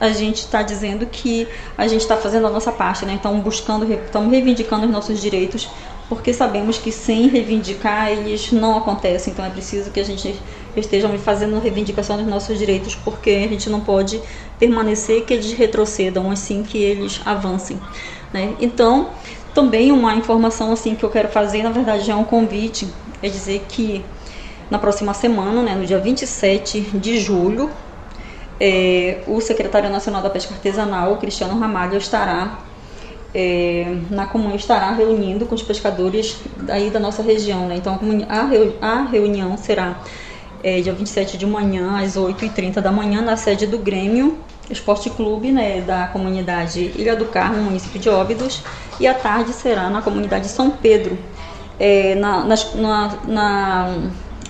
a 0.00 0.08
gente 0.08 0.38
está 0.38 0.62
dizendo 0.62 1.06
que 1.06 1.46
a 1.78 1.86
gente 1.86 2.00
está 2.00 2.16
fazendo 2.16 2.46
a 2.46 2.50
nossa 2.50 2.72
parte, 2.72 3.06
né? 3.06 3.12
Então, 3.12 3.38
buscando, 3.40 3.90
estamos 3.92 4.32
reivindicando 4.32 4.84
os 4.86 4.90
nossos 4.90 5.20
direitos, 5.20 5.68
porque 6.08 6.32
sabemos 6.32 6.76
que 6.76 6.90
sem 6.90 7.28
reivindicar 7.28 8.10
eles 8.10 8.50
não 8.50 8.76
acontecem. 8.76 9.32
Então, 9.32 9.44
é 9.44 9.50
preciso 9.50 9.90
que 9.92 10.00
a 10.00 10.04
gente 10.04 10.34
esteja 10.76 11.08
fazendo 11.18 11.60
reivindicação 11.60 12.16
dos 12.16 12.26
nossos 12.26 12.58
direitos, 12.58 12.96
porque 12.96 13.30
a 13.30 13.48
gente 13.48 13.70
não 13.70 13.80
pode 13.80 14.20
permanecer 14.58 15.24
que 15.24 15.34
eles 15.34 15.52
retrocedam, 15.52 16.30
assim 16.30 16.64
que 16.64 16.78
eles 16.78 17.20
avancem, 17.24 17.80
né? 18.32 18.56
Então, 18.60 19.10
também 19.54 19.92
uma 19.92 20.14
informação 20.16 20.72
assim 20.72 20.94
que 20.94 21.04
eu 21.04 21.10
quero 21.10 21.28
fazer, 21.28 21.62
na 21.62 21.70
verdade, 21.70 22.10
é 22.10 22.16
um 22.16 22.24
convite, 22.24 22.88
é 23.22 23.28
dizer 23.28 23.66
que 23.68 24.04
na 24.72 24.78
próxima 24.78 25.12
semana, 25.12 25.62
né, 25.62 25.74
no 25.74 25.84
dia 25.84 25.98
27 25.98 26.80
de 26.94 27.18
julho, 27.18 27.70
é, 28.58 29.18
o 29.26 29.38
secretário 29.38 29.90
nacional 29.90 30.22
da 30.22 30.30
pesca 30.30 30.54
artesanal, 30.54 31.18
Cristiano 31.18 31.58
Ramalho, 31.58 31.98
estará 31.98 32.58
é, 33.34 33.96
na 34.10 34.26
comuna 34.26 34.56
estará 34.56 34.90
reunindo 34.92 35.44
com 35.44 35.54
os 35.54 35.62
pescadores 35.62 36.38
aí 36.70 36.88
da 36.88 36.98
nossa 36.98 37.22
região. 37.22 37.66
Né? 37.66 37.76
Então 37.76 37.98
a, 38.30 38.86
a 38.86 39.02
reunião 39.02 39.58
será 39.58 40.00
é, 40.62 40.80
dia 40.80 40.94
27 40.94 41.36
de 41.36 41.44
manhã, 41.44 41.98
às 42.02 42.16
8h30 42.16 42.80
da 42.80 42.90
manhã, 42.90 43.20
na 43.20 43.36
sede 43.36 43.66
do 43.66 43.76
Grêmio 43.76 44.38
Esporte 44.70 45.10
Clube 45.10 45.52
né, 45.52 45.82
da 45.82 46.06
comunidade 46.06 46.92
Ilha 46.96 47.14
do 47.14 47.26
Carmo, 47.26 47.62
município 47.62 48.00
de 48.00 48.08
Óbidos, 48.08 48.62
e 48.98 49.06
à 49.06 49.12
tarde 49.12 49.52
será 49.52 49.90
na 49.90 50.00
comunidade 50.00 50.48
São 50.48 50.70
Pedro, 50.70 51.18
é, 51.78 52.14
na, 52.14 52.44
na, 52.44 53.18
na, 53.26 53.96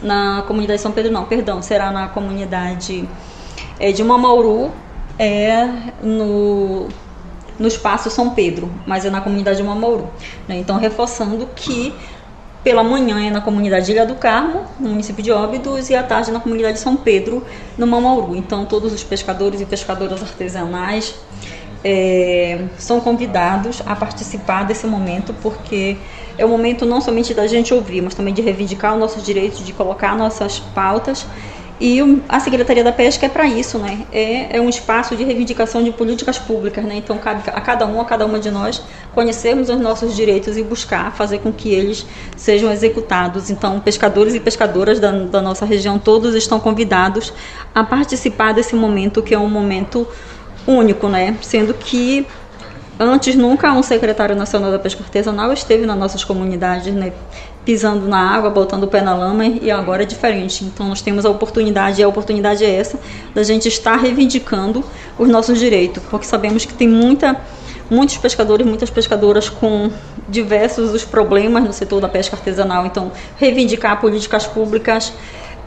na, 0.02 0.42
comunidade 0.46 0.80
São 0.80 0.92
Pedro, 0.92 1.12
não, 1.12 1.24
perdão, 1.24 1.62
será 1.62 1.90
na 1.90 2.08
comunidade 2.08 3.08
é, 3.78 3.92
de 3.92 4.02
Mamauru, 4.02 4.70
é, 5.18 5.66
no, 6.02 6.88
no 7.58 7.68
espaço 7.68 8.10
São 8.10 8.30
Pedro, 8.30 8.70
mas 8.86 9.04
é 9.04 9.10
na 9.10 9.20
comunidade 9.20 9.58
de 9.58 9.62
Mamauru. 9.62 10.10
Né? 10.48 10.56
Então, 10.56 10.78
reforçando 10.78 11.48
que 11.54 11.94
pela 12.62 12.84
manhã 12.84 13.20
é 13.20 13.30
na 13.30 13.40
comunidade 13.40 13.90
Ilha 13.90 14.06
do 14.06 14.14
Carmo, 14.14 14.64
no 14.78 14.90
município 14.90 15.22
de 15.22 15.32
Óbidos, 15.32 15.90
e 15.90 15.96
à 15.96 16.02
tarde 16.02 16.30
na 16.30 16.38
comunidade 16.38 16.78
São 16.78 16.96
Pedro, 16.96 17.44
no 17.76 17.86
Mamauru. 17.86 18.36
Então, 18.36 18.64
todos 18.64 18.92
os 18.92 19.02
pescadores 19.02 19.60
e 19.60 19.66
pescadoras 19.66 20.22
artesanais 20.22 21.14
é, 21.84 22.64
são 22.78 23.00
convidados 23.00 23.82
a 23.84 23.94
participar 23.94 24.64
desse 24.64 24.86
momento, 24.86 25.34
porque 25.42 25.96
é 26.38 26.44
o 26.44 26.48
momento 26.48 26.86
não 26.86 27.00
somente 27.00 27.34
da 27.34 27.46
gente 27.46 27.74
ouvir, 27.74 28.00
mas 28.00 28.14
também 28.14 28.32
de 28.32 28.42
reivindicar 28.42 28.94
os 28.94 29.00
nossos 29.00 29.24
direitos, 29.24 29.64
de 29.64 29.72
colocar 29.72 30.16
nossas 30.16 30.58
pautas 30.58 31.26
e 31.84 31.98
a 32.28 32.38
Secretaria 32.38 32.84
da 32.84 32.92
Pesca 32.92 33.26
é 33.26 33.28
para 33.28 33.44
isso, 33.44 33.76
né? 33.76 34.06
É, 34.12 34.56
é, 34.56 34.60
um 34.60 34.68
espaço 34.68 35.16
de 35.16 35.24
reivindicação 35.24 35.82
de 35.82 35.90
políticas 35.90 36.38
públicas, 36.38 36.84
né? 36.84 36.94
Então 36.94 37.18
cabe 37.18 37.42
a 37.50 37.60
cada 37.60 37.84
um, 37.88 38.00
a 38.00 38.04
cada 38.04 38.24
uma 38.24 38.38
de 38.38 38.52
nós, 38.52 38.80
conhecermos 39.12 39.68
os 39.68 39.80
nossos 39.80 40.14
direitos 40.14 40.56
e 40.56 40.62
buscar 40.62 41.12
fazer 41.12 41.40
com 41.40 41.52
que 41.52 41.70
eles 41.70 42.06
sejam 42.36 42.70
executados. 42.70 43.50
Então, 43.50 43.80
pescadores 43.80 44.32
e 44.32 44.38
pescadoras 44.38 45.00
da, 45.00 45.10
da 45.10 45.42
nossa 45.42 45.64
região, 45.64 45.98
todos 45.98 46.36
estão 46.36 46.60
convidados 46.60 47.32
a 47.74 47.82
participar 47.82 48.54
desse 48.54 48.76
momento, 48.76 49.20
que 49.20 49.34
é 49.34 49.38
um 49.38 49.50
momento 49.50 50.06
único, 50.66 51.08
né? 51.08 51.36
Sendo 51.40 51.74
que 51.74 52.26
Antes, 53.04 53.34
nunca 53.34 53.72
um 53.72 53.82
secretário 53.82 54.36
nacional 54.36 54.70
da 54.70 54.78
pesca 54.78 55.02
artesanal 55.02 55.52
esteve 55.52 55.86
nas 55.86 55.98
nossas 55.98 56.22
comunidades, 56.22 56.94
né, 56.94 57.12
pisando 57.64 58.06
na 58.06 58.18
água, 58.18 58.50
botando 58.50 58.84
o 58.84 58.86
pé 58.86 59.00
na 59.00 59.14
lama, 59.14 59.44
e 59.44 59.70
agora 59.70 60.02
é 60.02 60.06
diferente. 60.06 60.64
Então, 60.64 60.88
nós 60.88 61.00
temos 61.00 61.24
a 61.24 61.30
oportunidade, 61.30 62.00
e 62.00 62.04
a 62.04 62.08
oportunidade 62.08 62.64
é 62.64 62.72
essa, 62.72 62.98
da 63.34 63.42
gente 63.42 63.66
estar 63.66 63.96
reivindicando 63.96 64.84
os 65.18 65.28
nossos 65.28 65.58
direitos, 65.58 66.02
porque 66.10 66.26
sabemos 66.26 66.64
que 66.64 66.74
tem 66.74 66.86
muita, 66.86 67.40
muitos 67.90 68.18
pescadores, 68.18 68.64
muitas 68.64 68.90
pescadoras 68.90 69.48
com 69.48 69.90
diversos 70.28 70.92
os 70.92 71.04
problemas 71.04 71.64
no 71.64 71.72
setor 71.72 72.00
da 72.00 72.08
pesca 72.08 72.36
artesanal. 72.36 72.86
Então, 72.86 73.10
reivindicar 73.36 74.00
políticas 74.00 74.46
públicas 74.46 75.12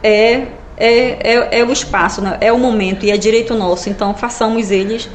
é, 0.02 0.46
é, 0.76 1.34
é, 1.34 1.60
é 1.60 1.64
o 1.64 1.72
espaço, 1.72 2.20
né? 2.20 2.36
é 2.40 2.52
o 2.52 2.58
momento, 2.58 3.04
e 3.04 3.10
é 3.10 3.16
direito 3.16 3.54
nosso. 3.54 3.88
Então, 3.88 4.14
façamos 4.14 4.70
eles 4.70 5.08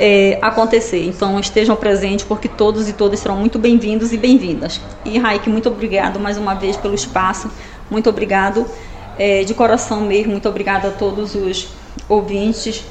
é, 0.00 0.38
acontecer. 0.40 1.04
Então 1.04 1.38
estejam 1.38 1.76
presentes 1.76 2.24
porque 2.24 2.48
todos 2.48 2.88
e 2.88 2.94
todas 2.94 3.20
serão 3.20 3.36
muito 3.36 3.58
bem-vindos 3.58 4.12
e 4.12 4.16
bem-vindas. 4.16 4.80
E 5.04 5.18
Raik, 5.18 5.48
muito 5.48 5.68
obrigado 5.68 6.18
mais 6.18 6.38
uma 6.38 6.54
vez 6.54 6.76
pelo 6.76 6.94
espaço, 6.94 7.50
muito 7.90 8.08
obrigado 8.08 8.66
é, 9.18 9.44
de 9.44 9.52
coração 9.52 10.00
mesmo, 10.00 10.32
muito 10.32 10.48
obrigado 10.48 10.86
a 10.86 10.90
todos 10.90 11.34
os 11.34 11.68
ouvintes 12.08 12.84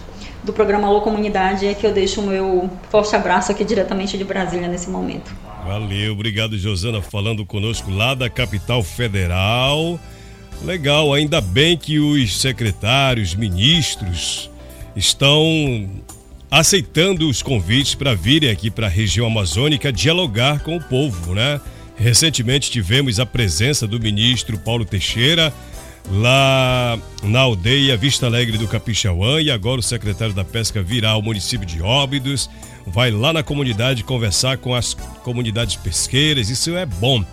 do 0.43 0.53
programa 0.53 0.87
Alô 0.87 1.01
Comunidade, 1.01 1.65
é 1.65 1.73
que 1.73 1.85
eu 1.85 1.91
deixo 1.91 2.21
o 2.21 2.27
meu 2.27 2.69
forte 2.89 3.13
abraço 3.15 3.51
aqui 3.51 3.65
diretamente 3.65 4.17
de 4.17 4.23
Brasília 4.23 4.67
nesse 4.67 4.89
momento. 4.89 5.31
Valeu, 5.65 6.13
obrigado 6.13 6.57
Josana 6.57 7.01
falando 7.01 7.45
conosco 7.45 7.91
lá 7.91 8.13
da 8.13 8.29
capital 8.29 8.81
federal. 8.81 9.99
Legal, 10.63 11.13
ainda 11.13 11.39
bem 11.39 11.77
que 11.77 11.99
os 11.99 12.39
secretários, 12.39 13.33
ministros 13.33 14.49
estão 14.95 15.89
aceitando 16.51 17.29
os 17.29 17.41
convites 17.41 17.95
para 17.95 18.13
virem 18.13 18.49
aqui 18.49 18.69
para 18.69 18.87
a 18.87 18.89
região 18.89 19.27
amazônica 19.27 19.91
dialogar 19.91 20.59
com 20.59 20.75
o 20.75 20.83
povo, 20.83 21.33
né? 21.33 21.61
Recentemente 21.95 22.71
tivemos 22.71 23.19
a 23.19 23.25
presença 23.25 23.87
do 23.87 23.99
ministro 23.99 24.57
Paulo 24.57 24.83
Teixeira 24.83 25.53
lá 26.11 26.97
na 27.23 27.41
aldeia 27.41 27.95
Vista 27.95 28.25
Alegre 28.25 28.57
do 28.57 28.67
Capixauã 28.67 29.41
e 29.41 29.51
agora 29.51 29.79
o 29.79 29.83
secretário 29.83 30.33
da 30.33 30.43
Pesca 30.43 30.81
virá 30.81 31.11
ao 31.11 31.21
município 31.21 31.65
de 31.65 31.81
Óbidos, 31.81 32.49
vai 32.85 33.11
lá 33.11 33.31
na 33.31 33.43
comunidade 33.43 34.03
conversar 34.03 34.57
com 34.57 34.73
as 34.73 34.93
comunidades 35.23 35.75
pesqueiras, 35.75 36.49
isso 36.49 36.75
é 36.75 36.85
bom. 36.85 37.23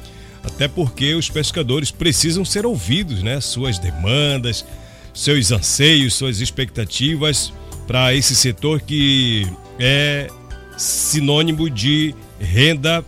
Até 0.47 0.69
porque 0.69 1.15
os 1.15 1.29
pescadores 1.29 1.91
precisam 1.91 2.45
ser 2.45 2.65
ouvidos, 2.65 3.23
né? 3.23 3.41
Suas 3.41 3.79
demandas, 3.79 4.65
seus 5.13 5.51
anseios, 5.51 6.15
suas 6.15 6.41
expectativas 6.41 7.53
para 7.87 8.15
esse 8.15 8.35
setor 8.35 8.81
que 8.81 9.47
é 9.79 10.29
sinônimo 10.77 11.69
de 11.69 12.15
renda, 12.39 13.05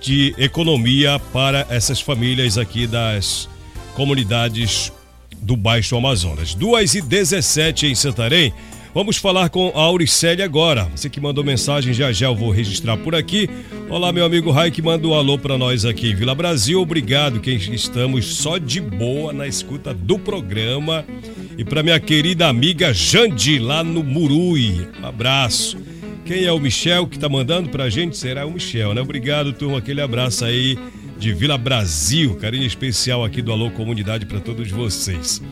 de 0.00 0.34
economia 0.38 1.18
para 1.32 1.66
essas 1.68 2.00
famílias 2.00 2.56
aqui 2.56 2.86
das 2.86 3.48
comunidades 3.94 4.92
do 5.40 5.56
Baixo 5.56 5.96
Amazonas. 5.96 6.54
2 6.54 6.94
e 6.94 7.02
17 7.02 7.86
em 7.86 7.94
Santarém. 7.94 8.52
Vamos 8.94 9.16
falar 9.16 9.48
com 9.48 9.72
a 9.74 9.80
Auricélia 9.80 10.44
agora. 10.44 10.84
Você 10.94 11.10
que 11.10 11.20
mandou 11.20 11.42
mensagem, 11.42 11.92
já 11.92 12.12
já 12.12 12.26
eu 12.26 12.36
vou 12.36 12.52
registrar 12.52 12.96
por 12.96 13.12
aqui. 13.12 13.50
Olá, 13.90 14.12
meu 14.12 14.24
amigo 14.24 14.52
Rai, 14.52 14.70
que 14.70 14.80
manda 14.80 15.08
um 15.08 15.14
alô 15.14 15.36
para 15.36 15.58
nós 15.58 15.84
aqui 15.84 16.12
em 16.12 16.14
Vila 16.14 16.32
Brasil. 16.32 16.80
Obrigado, 16.80 17.40
que 17.40 17.50
estamos 17.50 18.24
só 18.36 18.56
de 18.56 18.80
boa 18.80 19.32
na 19.32 19.48
escuta 19.48 19.92
do 19.92 20.16
programa. 20.16 21.04
E 21.58 21.64
para 21.64 21.82
minha 21.82 21.98
querida 21.98 22.46
amiga 22.46 22.94
Jandi, 22.94 23.58
lá 23.58 23.82
no 23.82 24.04
Murui. 24.04 24.86
Um 25.02 25.06
abraço. 25.06 25.76
Quem 26.24 26.44
é 26.44 26.52
o 26.52 26.60
Michel 26.60 27.08
que 27.08 27.18
tá 27.18 27.28
mandando 27.28 27.70
pra 27.70 27.90
gente? 27.90 28.16
Será 28.16 28.46
o 28.46 28.52
Michel, 28.52 28.94
né? 28.94 29.00
Obrigado, 29.00 29.52
turma. 29.52 29.78
Aquele 29.78 30.02
abraço 30.02 30.44
aí 30.44 30.78
de 31.18 31.32
Vila 31.32 31.58
Brasil. 31.58 32.36
Carinho 32.36 32.64
especial 32.64 33.24
aqui 33.24 33.42
do 33.42 33.50
Alô 33.50 33.72
Comunidade 33.72 34.24
para 34.24 34.38
todos 34.38 34.70
vocês. 34.70 35.42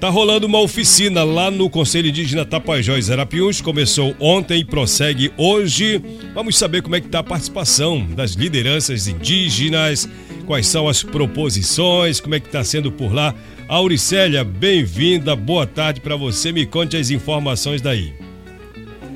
Tá 0.00 0.10
rolando 0.10 0.46
uma 0.46 0.60
oficina 0.60 1.24
lá 1.24 1.50
no 1.50 1.70
Conselho 1.70 2.08
Indígena 2.08 2.44
Tapajós 2.44 3.10
Arapiuns. 3.10 3.62
Começou 3.62 4.14
ontem 4.20 4.60
e 4.60 4.64
prossegue 4.64 5.32
hoje. 5.38 6.02
Vamos 6.34 6.58
saber 6.58 6.82
como 6.82 6.96
é 6.96 7.00
que 7.00 7.08
tá 7.08 7.20
a 7.20 7.24
participação 7.24 8.06
das 8.14 8.32
lideranças 8.32 9.08
indígenas, 9.08 10.06
quais 10.46 10.66
são 10.66 10.86
as 10.86 11.02
proposições, 11.02 12.20
como 12.20 12.34
é 12.34 12.40
que 12.40 12.50
tá 12.50 12.62
sendo 12.62 12.92
por 12.92 13.10
lá. 13.10 13.34
Auricélia, 13.66 14.44
bem-vinda, 14.44 15.34
boa 15.34 15.66
tarde 15.66 16.02
para 16.02 16.14
você. 16.14 16.52
Me 16.52 16.66
conte 16.66 16.94
as 16.94 17.08
informações 17.08 17.80
daí. 17.80 18.12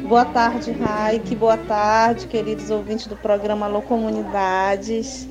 Boa 0.09 0.25
tarde, 0.25 0.73
Raik. 0.73 1.37
Boa 1.37 1.59
tarde, 1.59 2.27
queridos 2.27 2.71
ouvintes 2.71 3.07
do 3.07 3.17
programa 3.17 3.67
Alô 3.67 3.83
Comunidades. 3.83 5.29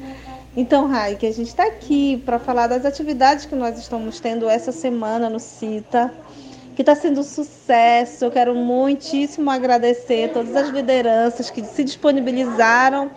Então, 0.61 0.87
Raik, 0.87 1.25
a 1.25 1.31
gente 1.31 1.47
está 1.47 1.63
aqui 1.63 2.21
para 2.25 2.37
falar 2.37 2.67
das 2.67 2.83
atividades 2.83 3.45
que 3.45 3.55
nós 3.55 3.79
estamos 3.79 4.19
tendo 4.19 4.49
essa 4.49 4.73
semana 4.73 5.29
no 5.29 5.39
CITA, 5.39 6.13
que 6.75 6.81
está 6.81 6.93
sendo 6.93 7.21
um 7.21 7.23
sucesso. 7.23 8.25
Eu 8.25 8.29
quero 8.29 8.53
muitíssimo 8.53 9.49
agradecer 9.49 10.33
todas 10.33 10.53
as 10.57 10.67
lideranças 10.67 11.49
que 11.49 11.63
se 11.63 11.81
disponibilizaram 11.85 13.09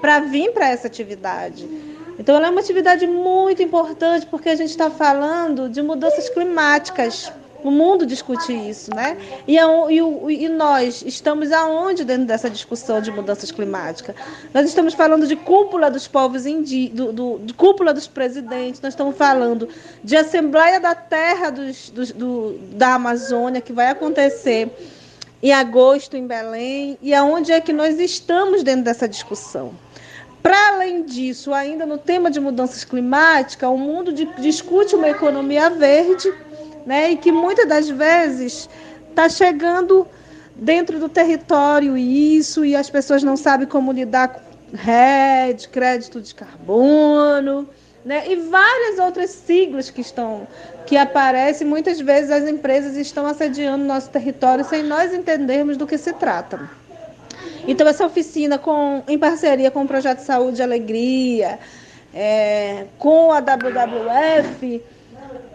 para 0.00 0.18
vir 0.18 0.50
para 0.52 0.70
essa 0.70 0.88
atividade. 0.88 1.68
Então, 2.18 2.34
ela 2.34 2.48
é 2.48 2.50
uma 2.50 2.60
atividade 2.60 3.06
muito 3.06 3.62
importante 3.62 4.26
porque 4.26 4.48
a 4.48 4.56
gente 4.56 4.70
está 4.70 4.90
falando 4.90 5.68
de 5.68 5.80
mudanças 5.82 6.28
climáticas 6.30 7.32
o 7.62 7.70
mundo 7.70 8.04
discute 8.04 8.52
isso, 8.52 8.94
né? 8.94 9.16
E, 9.46 9.56
e, 9.56 10.44
e, 10.44 10.48
nós 10.48 11.02
estamos 11.06 11.52
aonde 11.52 12.04
dentro 12.04 12.26
dessa 12.26 12.50
discussão 12.50 13.00
de 13.00 13.10
mudanças 13.10 13.50
climáticas? 13.50 14.14
Nós 14.52 14.66
estamos 14.66 14.94
falando 14.94 15.26
de 15.26 15.36
cúpula 15.36 15.90
dos 15.90 16.08
povos 16.08 16.46
indígenas, 16.46 16.96
do, 16.96 17.12
do, 17.12 17.38
de 17.44 17.54
cúpula 17.54 17.94
dos 17.94 18.06
presidentes, 18.06 18.80
nós 18.80 18.92
estamos 18.92 19.16
falando 19.16 19.68
de 20.02 20.16
Assembleia 20.16 20.80
da 20.80 20.94
Terra 20.94 21.50
dos, 21.50 21.90
dos, 21.90 22.12
do, 22.12 22.58
da 22.72 22.94
Amazônia, 22.94 23.60
que 23.60 23.72
vai 23.72 23.88
acontecer 23.88 24.70
em 25.42 25.52
agosto 25.52 26.16
em 26.16 26.26
Belém, 26.26 26.96
e 27.02 27.12
aonde 27.12 27.50
é 27.50 27.60
que 27.60 27.72
nós 27.72 27.98
estamos 27.98 28.62
dentro 28.62 28.84
dessa 28.84 29.08
discussão? 29.08 29.72
Para 30.42 30.74
além 30.74 31.04
disso, 31.04 31.52
ainda 31.54 31.86
no 31.86 31.98
tema 31.98 32.30
de 32.30 32.40
mudanças 32.40 32.84
climáticas, 32.84 33.68
o 33.70 33.76
mundo 33.76 34.12
de, 34.12 34.24
discute 34.40 34.94
uma 34.94 35.08
economia 35.08 35.70
verde 35.70 36.32
né? 36.86 37.10
E 37.12 37.16
que 37.16 37.32
muitas 37.32 37.66
das 37.68 37.88
vezes 37.88 38.68
está 39.08 39.28
chegando 39.28 40.06
dentro 40.54 40.98
do 40.98 41.08
território 41.08 41.96
isso 41.96 42.64
e 42.64 42.76
as 42.76 42.90
pessoas 42.90 43.22
não 43.22 43.36
sabem 43.36 43.66
como 43.66 43.92
lidar 43.92 44.28
com 44.28 44.40
RED, 44.74 45.68
crédito 45.68 46.20
de 46.20 46.34
carbono, 46.34 47.68
né? 48.04 48.24
E 48.28 48.36
várias 48.36 48.98
outras 48.98 49.30
siglas 49.30 49.90
que 49.90 50.00
estão 50.00 50.46
que 50.86 50.96
aparecem, 50.96 51.66
muitas 51.66 52.00
vezes 52.00 52.30
as 52.30 52.48
empresas 52.48 52.96
estão 52.96 53.26
assediando 53.26 53.84
nosso 53.84 54.10
território 54.10 54.64
sem 54.64 54.82
nós 54.82 55.14
entendermos 55.14 55.76
do 55.76 55.86
que 55.86 55.96
se 55.96 56.12
trata. 56.12 56.68
Então 57.66 57.86
essa 57.86 58.04
oficina 58.04 58.58
com 58.58 59.02
em 59.06 59.18
parceria 59.18 59.70
com 59.70 59.82
o 59.82 59.88
projeto 59.88 60.18
Saúde 60.18 60.60
e 60.60 60.62
Alegria, 60.62 61.58
é, 62.12 62.86
com 62.98 63.30
a 63.30 63.40
WWF, 63.40 64.82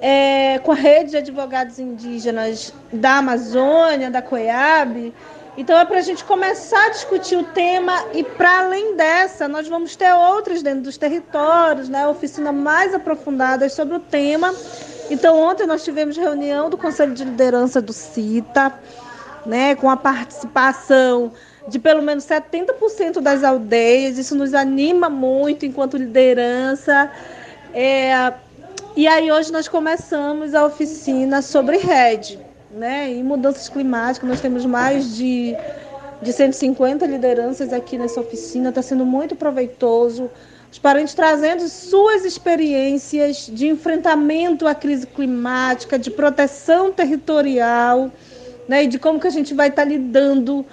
é, 0.01 0.59
com 0.59 0.71
a 0.71 0.75
rede 0.75 1.11
de 1.11 1.17
advogados 1.17 1.79
indígenas 1.79 2.73
da 2.91 3.17
Amazônia, 3.17 4.09
da 4.09 4.21
COIAB. 4.21 5.13
Então 5.57 5.77
é 5.77 5.83
para 5.85 5.97
a 5.97 6.01
gente 6.01 6.23
começar 6.23 6.85
a 6.85 6.89
discutir 6.89 7.35
o 7.35 7.43
tema 7.43 8.05
e 8.13 8.23
para 8.23 8.59
além 8.59 8.95
dessa, 8.95 9.47
nós 9.47 9.67
vamos 9.67 9.95
ter 9.95 10.13
outras 10.13 10.61
dentro 10.61 10.81
dos 10.81 10.97
territórios, 10.97 11.89
né, 11.89 12.07
oficina 12.07 12.51
mais 12.51 12.93
aprofundadas 12.93 13.73
sobre 13.73 13.95
o 13.95 13.99
tema. 13.99 14.53
Então 15.09 15.35
ontem 15.35 15.65
nós 15.65 15.83
tivemos 15.83 16.15
reunião 16.15 16.69
do 16.69 16.77
Conselho 16.77 17.13
de 17.13 17.23
Liderança 17.23 17.81
do 17.81 17.91
CITA, 17.91 18.71
né, 19.47 19.73
com 19.73 19.89
a 19.89 19.97
participação 19.97 21.31
de 21.67 21.79
pelo 21.79 22.01
menos 22.01 22.23
70% 22.25 23.19
das 23.19 23.43
aldeias. 23.43 24.17
Isso 24.17 24.35
nos 24.35 24.53
anima 24.53 25.09
muito 25.09 25.65
enquanto 25.65 25.97
liderança. 25.97 27.11
É, 27.73 28.33
e 28.97 29.07
aí 29.07 29.31
hoje 29.31 29.51
nós 29.51 29.67
começamos 29.67 30.55
a 30.55 30.65
oficina 30.65 31.43
sobre 31.43 31.77
rede, 31.77 32.39
né? 32.71 33.13
E 33.13 33.21
mudanças 33.21 33.69
climáticas, 33.69 34.27
nós 34.27 34.41
temos 34.41 34.65
mais 34.65 35.15
de, 35.15 35.55
de 36.19 36.33
150 36.33 37.05
lideranças 37.05 37.71
aqui 37.71 37.95
nessa 37.95 38.19
oficina, 38.19 38.69
está 38.69 38.81
sendo 38.81 39.05
muito 39.05 39.35
proveitoso. 39.35 40.31
Os 40.71 40.79
parentes 40.79 41.13
trazendo 41.13 41.69
suas 41.69 42.25
experiências 42.25 43.47
de 43.53 43.67
enfrentamento 43.67 44.65
à 44.65 44.73
crise 44.73 45.05
climática, 45.05 45.99
de 45.99 46.09
proteção 46.09 46.91
territorial, 46.91 48.11
né? 48.67 48.85
E 48.85 48.87
de 48.87 48.97
como 48.97 49.19
que 49.19 49.27
a 49.27 49.29
gente 49.29 49.53
vai 49.53 49.67
estar 49.67 49.83
tá 49.83 49.87
lidando 49.87 50.65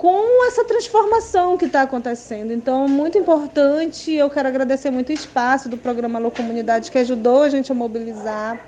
com 0.00 0.46
essa 0.46 0.64
transformação 0.64 1.58
que 1.58 1.66
está 1.66 1.82
acontecendo. 1.82 2.54
Então, 2.54 2.88
muito 2.88 3.18
importante, 3.18 4.10
eu 4.10 4.30
quero 4.30 4.48
agradecer 4.48 4.90
muito 4.90 5.10
o 5.10 5.12
espaço 5.12 5.68
do 5.68 5.76
programa 5.76 6.18
Alô 6.18 6.30
Comunidade, 6.30 6.90
que 6.90 6.96
ajudou 6.96 7.42
a 7.42 7.50
gente 7.50 7.70
a 7.70 7.74
mobilizar, 7.74 8.58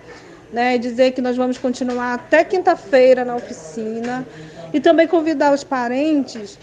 né, 0.52 0.76
dizer 0.76 1.12
que 1.12 1.22
nós 1.22 1.34
vamos 1.34 1.56
continuar 1.56 2.12
até 2.12 2.44
quinta-feira 2.44 3.24
na 3.24 3.34
oficina, 3.34 4.26
e 4.74 4.78
também 4.78 5.08
convidar 5.08 5.54
os 5.54 5.64
parentes 5.64 6.58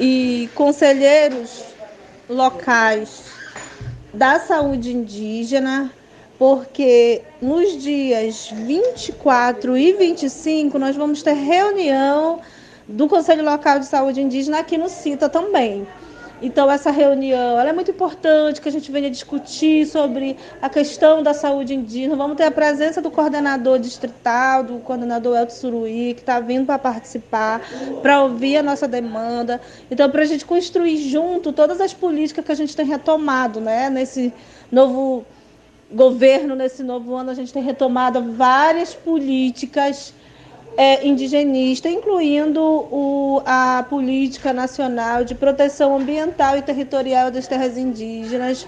e 0.00 0.48
conselheiros 0.54 1.62
locais 2.26 3.24
da 4.14 4.40
saúde 4.40 4.94
indígena, 4.94 5.92
porque 6.38 7.20
nos 7.42 7.82
dias 7.82 8.48
24 8.50 9.76
e 9.76 9.92
25 9.92 10.78
nós 10.78 10.96
vamos 10.96 11.22
ter 11.22 11.34
reunião 11.34 12.40
do 12.86 13.08
Conselho 13.08 13.44
Local 13.44 13.78
de 13.78 13.86
Saúde 13.86 14.20
Indígena 14.20 14.60
aqui 14.60 14.76
no 14.76 14.88
CITA 14.88 15.28
também. 15.28 15.86
Então, 16.42 16.70
essa 16.70 16.90
reunião 16.90 17.58
é 17.58 17.72
muito 17.72 17.90
importante 17.90 18.60
que 18.60 18.68
a 18.68 18.72
gente 18.72 18.90
venha 18.90 19.10
discutir 19.10 19.86
sobre 19.86 20.36
a 20.60 20.68
questão 20.68 21.22
da 21.22 21.32
saúde 21.32 21.74
indígena. 21.74 22.16
Vamos 22.16 22.36
ter 22.36 22.44
a 22.44 22.50
presença 22.50 23.00
do 23.00 23.10
coordenador 23.10 23.78
distrital, 23.78 24.62
do 24.62 24.78
coordenador 24.80 25.38
Elton 25.38 25.54
Suruí, 25.54 26.12
que 26.12 26.20
está 26.20 26.40
vindo 26.40 26.66
para 26.66 26.78
participar, 26.78 27.62
para 28.02 28.22
ouvir 28.22 28.58
a 28.58 28.62
nossa 28.62 28.86
demanda. 28.86 29.60
Então, 29.90 30.10
para 30.10 30.22
a 30.22 30.26
gente 30.26 30.44
construir 30.44 30.98
junto 31.08 31.52
todas 31.52 31.80
as 31.80 31.94
políticas 31.94 32.44
que 32.44 32.52
a 32.52 32.56
gente 32.56 32.76
tem 32.76 32.84
retomado 32.84 33.60
né, 33.60 33.88
nesse 33.88 34.32
novo 34.70 35.24
governo, 35.90 36.56
nesse 36.56 36.82
novo 36.82 37.14
ano, 37.14 37.30
a 37.30 37.34
gente 37.34 37.52
tem 37.52 37.62
retomado 37.62 38.32
várias 38.32 38.92
políticas 38.92 40.12
é, 40.76 41.06
indigenista, 41.06 41.88
incluindo 41.88 42.60
o, 42.60 43.42
a 43.44 43.84
Política 43.88 44.52
Nacional 44.52 45.24
de 45.24 45.34
Proteção 45.34 45.96
Ambiental 45.96 46.56
e 46.56 46.62
Territorial 46.62 47.30
das 47.30 47.46
Terras 47.46 47.78
Indígenas, 47.78 48.66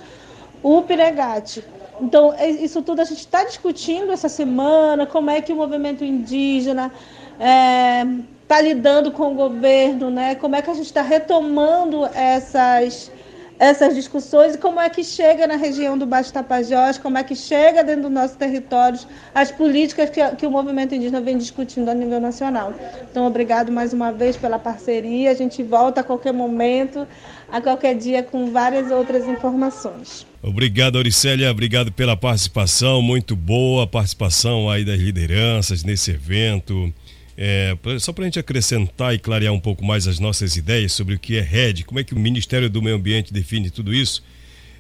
o 0.63 0.83
PIREGAT. 0.83 1.65
Então, 2.01 2.33
é, 2.35 2.49
isso 2.49 2.83
tudo 2.83 3.01
a 3.01 3.05
gente 3.05 3.21
está 3.21 3.45
discutindo 3.45 4.13
essa 4.13 4.29
semana, 4.29 5.07
como 5.07 5.31
é 5.31 5.41
que 5.41 5.53
o 5.53 5.57
movimento 5.57 6.05
indígena 6.05 6.93
está 7.33 7.45
é, 7.45 8.07
tá 8.47 8.61
lidando 8.61 9.11
com 9.11 9.33
o 9.33 9.35
governo, 9.35 10.11
né? 10.11 10.35
como 10.35 10.57
é 10.57 10.63
que 10.63 10.71
a 10.71 10.75
gente 10.75 10.87
está 10.87 11.03
retomando 11.03 12.07
essas 12.15 13.11
essas 13.59 13.95
discussões 13.95 14.55
e 14.55 14.59
como 14.59 14.81
é 14.81 14.89
que 14.91 15.03
chega 15.03 15.47
na 15.47 15.57
região 15.57 15.97
do 15.97 16.07
Baixo 16.07 16.33
Tapajós, 16.33 16.99
como 16.99 17.17
é 17.17 17.25
que 17.25 17.35
chega 17.35 17.83
dentro 17.83 18.03
do 18.03 18.11
nosso 18.11 18.37
território 18.37 18.99
as 19.35 19.51
políticas 19.51 20.11
que, 20.11 20.21
que 20.37 20.47
o 20.47 20.51
movimento 20.51 20.95
indígena 20.95 21.21
vem 21.21 21.39
discutindo 21.39 21.89
a 21.89 21.95
nível 21.95 22.21
nacional. 22.21 22.75
Então, 23.11 23.27
obrigado 23.27 23.73
mais 23.73 23.93
uma 23.93 24.13
vez 24.13 24.37
pela 24.37 24.59
parceria. 24.59 25.31
A 25.31 25.35
gente 25.35 25.63
volta 25.63 26.01
a 26.01 26.05
qualquer 26.05 26.33
momento, 26.33 27.07
a 27.51 27.61
qualquer 27.61 27.95
dia, 27.95 28.23
com 28.23 28.51
várias 28.51 28.91
outras 28.91 29.27
informações. 29.27 30.27
Obrigado, 30.43 30.97
Auricélia. 30.97 31.51
Obrigado 31.51 31.91
pela 31.91 32.17
participação. 32.17 33.01
Muito 33.01 33.35
boa 33.35 33.87
participação 33.87 34.71
aí 34.71 34.85
das 34.85 34.99
lideranças 35.01 35.83
nesse 35.83 36.11
evento. 36.11 36.93
É, 37.39 37.77
só 38.01 38.13
para 38.13 38.25
a 38.25 38.27
gente 38.27 38.39
acrescentar 38.39 39.15
e 39.15 39.19
clarear 39.19 39.53
um 39.53 39.61
pouco 39.61 39.85
mais 39.85 40.09
as 40.09 40.19
nossas 40.19 40.57
ideias 40.57 40.93
sobre 40.93 41.15
o 41.15 41.19
que 41.19 41.37
é 41.37 41.43
RED, 41.43 41.85
como 41.85 42.01
é 42.01 42.05
que 42.05 42.15
o 42.15 42.19
Ministério 42.19 42.71
do 42.71 42.81
Meio 42.81 42.97
Ambiente 42.97 43.33
define 43.33 43.69
tudo 43.69 43.93
isso. 43.93 44.23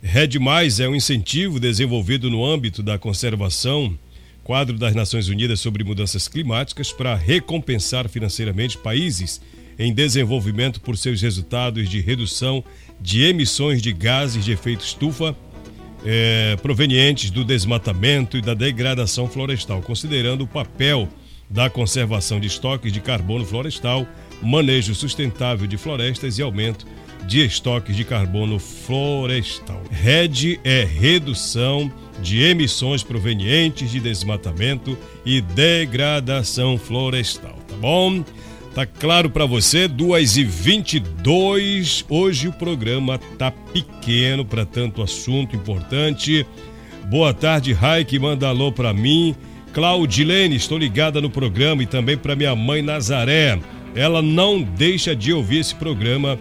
RED 0.02 0.38
Mais 0.38 0.80
é 0.80 0.88
um 0.88 0.94
incentivo 0.94 1.60
desenvolvido 1.60 2.30
no 2.30 2.44
âmbito 2.44 2.82
da 2.82 2.98
conservação, 2.98 3.98
quadro 4.42 4.78
das 4.78 4.94
Nações 4.94 5.28
Unidas 5.28 5.60
sobre 5.60 5.84
mudanças 5.84 6.28
climáticas, 6.28 6.92
para 6.92 7.14
recompensar 7.14 8.08
financeiramente 8.08 8.78
países 8.78 9.40
em 9.78 9.92
desenvolvimento 9.92 10.80
por 10.80 10.96
seus 10.96 11.20
resultados 11.20 11.90
de 11.90 12.00
redução 12.00 12.64
de 13.00 13.22
emissões 13.22 13.82
de 13.82 13.92
gases 13.92 14.44
de 14.44 14.52
efeito 14.52 14.84
estufa 14.84 15.36
é, 16.04 16.56
provenientes 16.62 17.30
do 17.30 17.44
desmatamento 17.44 18.38
e 18.38 18.40
da 18.40 18.54
degradação 18.54 19.28
florestal, 19.28 19.82
considerando 19.82 20.44
o 20.44 20.46
papel 20.46 21.08
da 21.48 21.70
conservação 21.70 22.40
de 22.40 22.46
estoques 22.46 22.92
de 22.92 23.00
carbono 23.00 23.44
florestal, 23.44 24.06
manejo 24.42 24.94
sustentável 24.94 25.66
de 25.66 25.76
florestas 25.76 26.38
e 26.38 26.42
aumento 26.42 26.86
de 27.26 27.44
estoques 27.44 27.96
de 27.96 28.04
carbono 28.04 28.58
florestal. 28.58 29.82
RED 29.90 30.60
é 30.62 30.84
redução 30.84 31.90
de 32.20 32.42
emissões 32.42 33.02
provenientes 33.02 33.90
de 33.90 34.00
desmatamento 34.00 34.96
e 35.24 35.40
degradação 35.40 36.78
florestal, 36.78 37.58
tá 37.68 37.76
bom? 37.76 38.24
Tá 38.74 38.84
claro 38.84 39.30
para 39.30 39.46
você, 39.46 39.88
2 39.88 40.36
e 40.36 40.44
22 40.44 42.04
Hoje 42.10 42.46
o 42.46 42.52
programa 42.52 43.18
tá 43.38 43.50
pequeno 43.50 44.44
para 44.44 44.66
tanto 44.66 45.02
assunto 45.02 45.56
importante. 45.56 46.46
Boa 47.08 47.32
tarde, 47.32 47.72
Raik, 47.72 48.18
manda 48.18 48.48
alô 48.48 48.70
para 48.70 48.92
mim. 48.92 49.34
Claudilene, 49.76 50.56
estou 50.56 50.78
ligada 50.78 51.20
no 51.20 51.28
programa 51.28 51.82
e 51.82 51.86
também 51.86 52.16
para 52.16 52.34
minha 52.34 52.56
mãe 52.56 52.80
Nazaré. 52.80 53.60
Ela 53.94 54.22
não 54.22 54.62
deixa 54.62 55.14
de 55.14 55.34
ouvir 55.34 55.58
esse 55.58 55.74
programa 55.74 56.38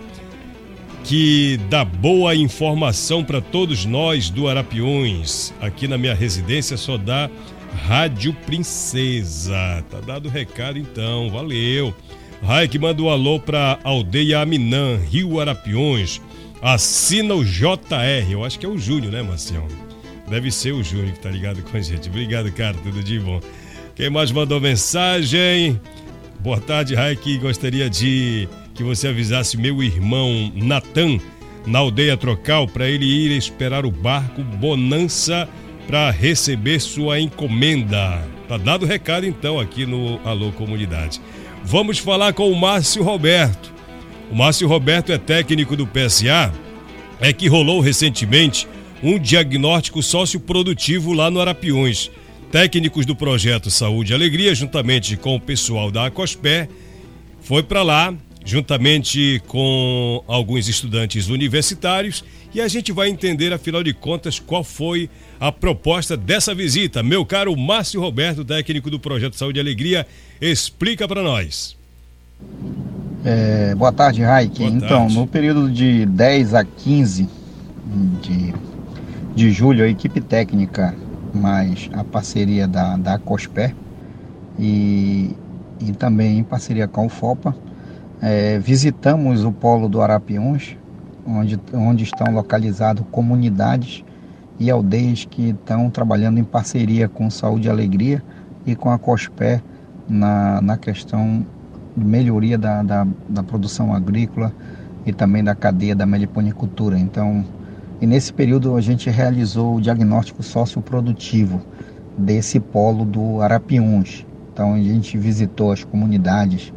que 1.03 1.59
dá 1.69 1.83
boa 1.83 2.33
informação 2.33 3.25
para 3.25 3.41
todos 3.41 3.83
nós 3.83 4.29
do 4.29 4.47
Arapiões. 4.47 5.53
Aqui 5.59 5.85
na 5.85 5.97
minha 5.97 6.15
residência 6.15 6.77
só 6.77 6.95
dá 6.95 7.29
Rádio 7.85 8.33
Princesa. 8.45 9.83
Tá 9.91 9.99
dado 9.99 10.27
o 10.29 10.31
recado 10.31 10.79
então, 10.79 11.29
valeu. 11.29 11.93
Raik 12.41 12.79
manda 12.79 13.01
um 13.01 13.09
alô 13.09 13.37
pra 13.37 13.77
aldeia 13.83 14.39
Aminã, 14.39 14.97
Rio 15.11 15.41
Arapiões. 15.41 16.21
Assina 16.61 17.35
o 17.35 17.43
JR. 17.43 18.31
Eu 18.31 18.45
acho 18.45 18.57
que 18.57 18.65
é 18.65 18.69
o 18.69 18.77
Júnior, 18.77 19.11
né, 19.11 19.21
Marcião? 19.21 19.67
Deve 20.27 20.51
ser 20.51 20.71
o 20.71 20.83
Júnior 20.83 21.13
que 21.13 21.19
tá 21.19 21.29
ligado 21.29 21.61
com 21.61 21.77
a 21.77 21.81
gente. 21.81 22.09
Obrigado, 22.09 22.51
cara. 22.51 22.75
Tudo 22.83 23.03
de 23.03 23.19
bom. 23.19 23.39
Quem 23.95 24.09
mais 24.09 24.31
mandou 24.31 24.59
mensagem? 24.59 25.79
Boa 26.39 26.59
tarde, 26.59 26.95
Raik. 26.95 27.37
Gostaria 27.37 27.89
de 27.89 28.47
que 28.73 28.83
você 28.83 29.07
avisasse 29.07 29.57
meu 29.57 29.81
irmão 29.81 30.51
Natan 30.55 31.19
na 31.65 31.79
aldeia 31.79 32.17
Trocal 32.17 32.67
para 32.67 32.87
ele 32.87 33.05
ir 33.05 33.31
esperar 33.37 33.85
o 33.85 33.91
barco 33.91 34.43
Bonança 34.43 35.47
para 35.87 36.11
receber 36.11 36.79
sua 36.79 37.19
encomenda. 37.19 38.23
Tá 38.47 38.57
dado 38.57 38.83
o 38.83 38.87
recado 38.87 39.25
então 39.25 39.59
aqui 39.59 39.85
no 39.85 40.19
Alô 40.23 40.51
Comunidade. 40.51 41.21
Vamos 41.63 41.97
falar 41.97 42.33
com 42.33 42.51
o 42.51 42.55
Márcio 42.55 43.03
Roberto. 43.03 43.73
O 44.31 44.35
Márcio 44.35 44.67
Roberto 44.67 45.11
é 45.11 45.17
técnico 45.17 45.75
do 45.75 45.87
PSA, 45.87 46.53
é 47.19 47.31
que 47.31 47.47
rolou 47.47 47.79
recentemente 47.79 48.67
um 49.03 49.19
diagnóstico 49.19 50.01
socioprodutivo 50.01 51.13
lá 51.13 51.29
no 51.29 51.39
Arapiões. 51.39 52.09
Técnicos 52.51 53.05
do 53.05 53.15
projeto 53.15 53.69
Saúde 53.69 54.13
e 54.13 54.15
Alegria, 54.15 54.55
juntamente 54.55 55.17
com 55.17 55.35
o 55.35 55.39
pessoal 55.39 55.91
da 55.91 56.05
Acospé, 56.05 56.69
foi 57.41 57.61
para 57.61 57.83
lá, 57.83 58.13
juntamente 58.45 59.41
com 59.47 60.23
alguns 60.27 60.67
estudantes 60.67 61.27
universitários, 61.27 62.23
e 62.53 62.61
a 62.61 62.67
gente 62.67 62.93
vai 62.93 63.09
entender, 63.09 63.51
afinal 63.51 63.83
de 63.83 63.93
contas, 63.93 64.39
qual 64.39 64.63
foi 64.63 65.09
a 65.39 65.51
proposta 65.51 66.15
dessa 66.15 66.55
visita. 66.55 67.03
Meu 67.03 67.25
caro 67.25 67.55
Márcio 67.57 67.99
Roberto, 67.99 68.45
técnico 68.45 68.89
do 68.89 68.99
Projeto 68.99 69.35
Saúde 69.35 69.59
e 69.59 69.61
Alegria, 69.61 70.07
explica 70.39 71.07
para 71.07 71.21
nós. 71.21 71.75
É, 73.25 73.75
boa 73.75 73.91
tarde, 73.91 74.21
Raik. 74.21 74.63
Então, 74.63 75.09
no 75.09 75.27
período 75.27 75.69
de 75.69 76.05
10 76.05 76.53
a 76.53 76.63
15 76.63 77.27
de, 78.21 78.53
de 79.35 79.51
julho, 79.51 79.83
a 79.83 79.87
equipe 79.87 80.21
técnica 80.21 80.95
mais 81.33 81.89
a 81.93 82.05
parceria 82.05 82.65
da, 82.65 82.95
da 82.95 83.19
COSPER 83.19 83.75
e, 84.57 85.35
e 85.81 85.91
também 85.91 86.39
em 86.39 86.43
parceria 86.43 86.87
com 86.87 87.05
o 87.05 87.09
FOPA, 87.09 87.53
é, 88.21 88.57
visitamos 88.59 89.43
o 89.43 89.51
polo 89.51 89.89
do 89.89 90.01
Arapiuns, 90.01 90.77
onde, 91.27 91.59
onde 91.73 92.05
estão 92.05 92.33
localizadas 92.33 93.05
comunidades 93.11 94.05
e 94.57 94.71
aldeias 94.71 95.25
que 95.25 95.49
estão 95.49 95.89
trabalhando 95.89 96.39
em 96.39 96.43
parceria 96.43 97.09
com 97.09 97.29
Saúde 97.29 97.67
e 97.67 97.69
Alegria 97.69 98.23
e 98.65 98.73
com 98.73 98.89
a 98.89 98.97
COSPé 98.97 99.61
na, 100.07 100.61
na 100.61 100.77
questão 100.77 101.45
de 101.95 102.05
melhoria 102.05 102.57
da, 102.57 102.81
da, 102.81 103.05
da 103.27 103.43
produção 103.43 103.93
agrícola 103.93 104.53
e 105.05 105.11
também 105.11 105.43
da 105.43 105.53
cadeia 105.53 105.93
da 105.93 106.05
meliponicultura. 106.05 106.97
Então, 106.97 107.43
e 108.05 108.07
nesse 108.07 108.31
período 108.31 108.75
a 108.75 108.81
gente 108.81 109.09
realizou 109.09 109.77
o 109.77 109.81
diagnóstico 109.81 110.43
socioprodutivo 110.43 111.59
desse 112.15 112.59
polo 112.59 113.03
do 113.03 113.41
Arapiuns. 113.41 114.23
Então 114.53 114.75
a 114.75 114.77
gente 114.77 115.17
visitou 115.17 115.71
as 115.71 115.83
comunidades, 115.83 116.71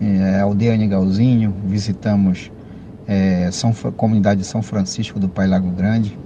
é, 0.00 0.40
Aldeia 0.40 0.76
Nigalzinho, 0.76 1.54
visitamos 1.64 2.50
é, 3.06 3.48
São, 3.52 3.72
comunidade 3.96 4.40
de 4.40 4.46
São 4.48 4.60
Francisco 4.60 5.20
do 5.20 5.28
Pai 5.28 5.46
Lago 5.46 5.70
Grande, 5.70 6.18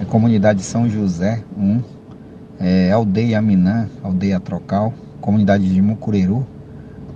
é, 0.00 0.04
comunidade 0.04 0.62
São 0.62 0.88
José 0.88 1.42
1, 1.58 1.82
é, 2.60 2.92
aldeia 2.92 3.40
Aminã, 3.40 3.88
aldeia 4.04 4.38
Trocal, 4.38 4.94
comunidade 5.20 5.68
de 5.68 5.82
Mucureru 5.82 6.46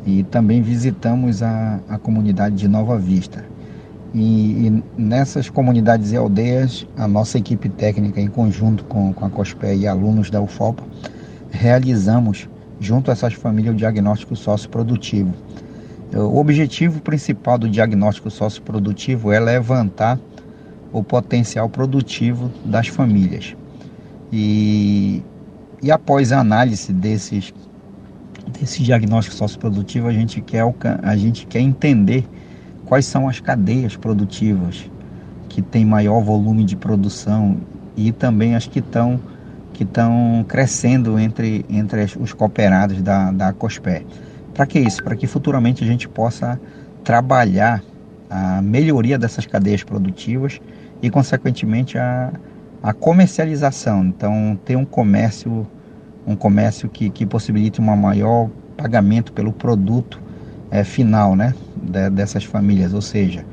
e 0.04 0.24
também 0.24 0.60
visitamos 0.60 1.40
a, 1.40 1.78
a 1.88 1.98
comunidade 1.98 2.56
de 2.56 2.66
Nova 2.66 2.98
Vista. 2.98 3.44
E, 4.14 4.66
e, 4.66 4.82
nessas 4.96 5.50
comunidades 5.50 6.12
e 6.12 6.16
aldeias, 6.16 6.86
a 6.96 7.06
nossa 7.06 7.38
equipe 7.38 7.68
técnica, 7.68 8.20
em 8.20 8.28
conjunto 8.28 8.84
com, 8.84 9.12
com 9.12 9.24
a 9.24 9.30
COSPE 9.30 9.74
e 9.76 9.86
alunos 9.86 10.30
da 10.30 10.40
UFOPA, 10.40 10.82
realizamos, 11.50 12.48
junto 12.80 13.10
a 13.10 13.12
essas 13.12 13.34
famílias, 13.34 13.74
o 13.74 13.76
diagnóstico 13.76 14.34
socioprodutivo. 14.34 15.32
O 16.14 16.38
objetivo 16.38 17.02
principal 17.02 17.58
do 17.58 17.68
diagnóstico 17.68 18.30
socioprodutivo 18.30 19.30
é 19.30 19.38
levantar 19.38 20.18
o 20.90 21.02
potencial 21.02 21.68
produtivo 21.68 22.50
das 22.64 22.88
famílias. 22.88 23.54
E, 24.32 25.22
e 25.82 25.90
após 25.90 26.32
a 26.32 26.40
análise 26.40 26.94
desses, 26.94 27.52
desse 28.58 28.82
diagnóstico 28.82 29.36
socioprodutivo, 29.36 30.08
a 30.08 30.12
gente, 30.12 30.40
quer, 30.40 30.64
a 31.02 31.16
gente 31.16 31.46
quer 31.46 31.60
entender 31.60 32.26
quais 32.88 33.04
são 33.04 33.28
as 33.28 33.38
cadeias 33.38 33.96
produtivas 33.96 34.90
que 35.46 35.60
têm 35.60 35.84
maior 35.84 36.22
volume 36.22 36.64
de 36.64 36.74
produção 36.74 37.58
e 37.94 38.10
também 38.12 38.54
as 38.54 38.66
que 38.66 38.78
estão 38.78 39.20
que 39.74 39.84
estão 39.84 40.44
crescendo 40.48 41.20
entre, 41.20 41.64
entre 41.70 42.04
os 42.18 42.32
cooperados 42.32 43.00
da, 43.00 43.30
da 43.30 43.52
COSPE. 43.52 44.04
Para 44.52 44.66
que 44.66 44.80
isso? 44.80 45.04
Para 45.04 45.14
que 45.14 45.24
futuramente 45.28 45.84
a 45.84 45.86
gente 45.86 46.08
possa 46.08 46.60
trabalhar 47.04 47.80
a 48.28 48.60
melhoria 48.60 49.16
dessas 49.16 49.46
cadeias 49.46 49.84
produtivas 49.84 50.60
e, 51.00 51.08
consequentemente, 51.08 51.96
a, 51.96 52.32
a 52.82 52.92
comercialização. 52.92 54.04
Então, 54.06 54.58
ter 54.64 54.74
um 54.74 54.84
comércio, 54.84 55.64
um 56.26 56.34
comércio 56.34 56.88
que, 56.88 57.08
que 57.08 57.24
possibilite 57.24 57.80
um 57.80 57.84
maior 57.84 58.50
pagamento 58.76 59.32
pelo 59.32 59.52
produto 59.52 60.20
é, 60.70 60.84
final 60.84 61.34
né, 61.34 61.54
de, 61.76 62.10
dessas 62.10 62.44
famílias, 62.44 62.92
ou 62.92 63.00
seja, 63.00 63.44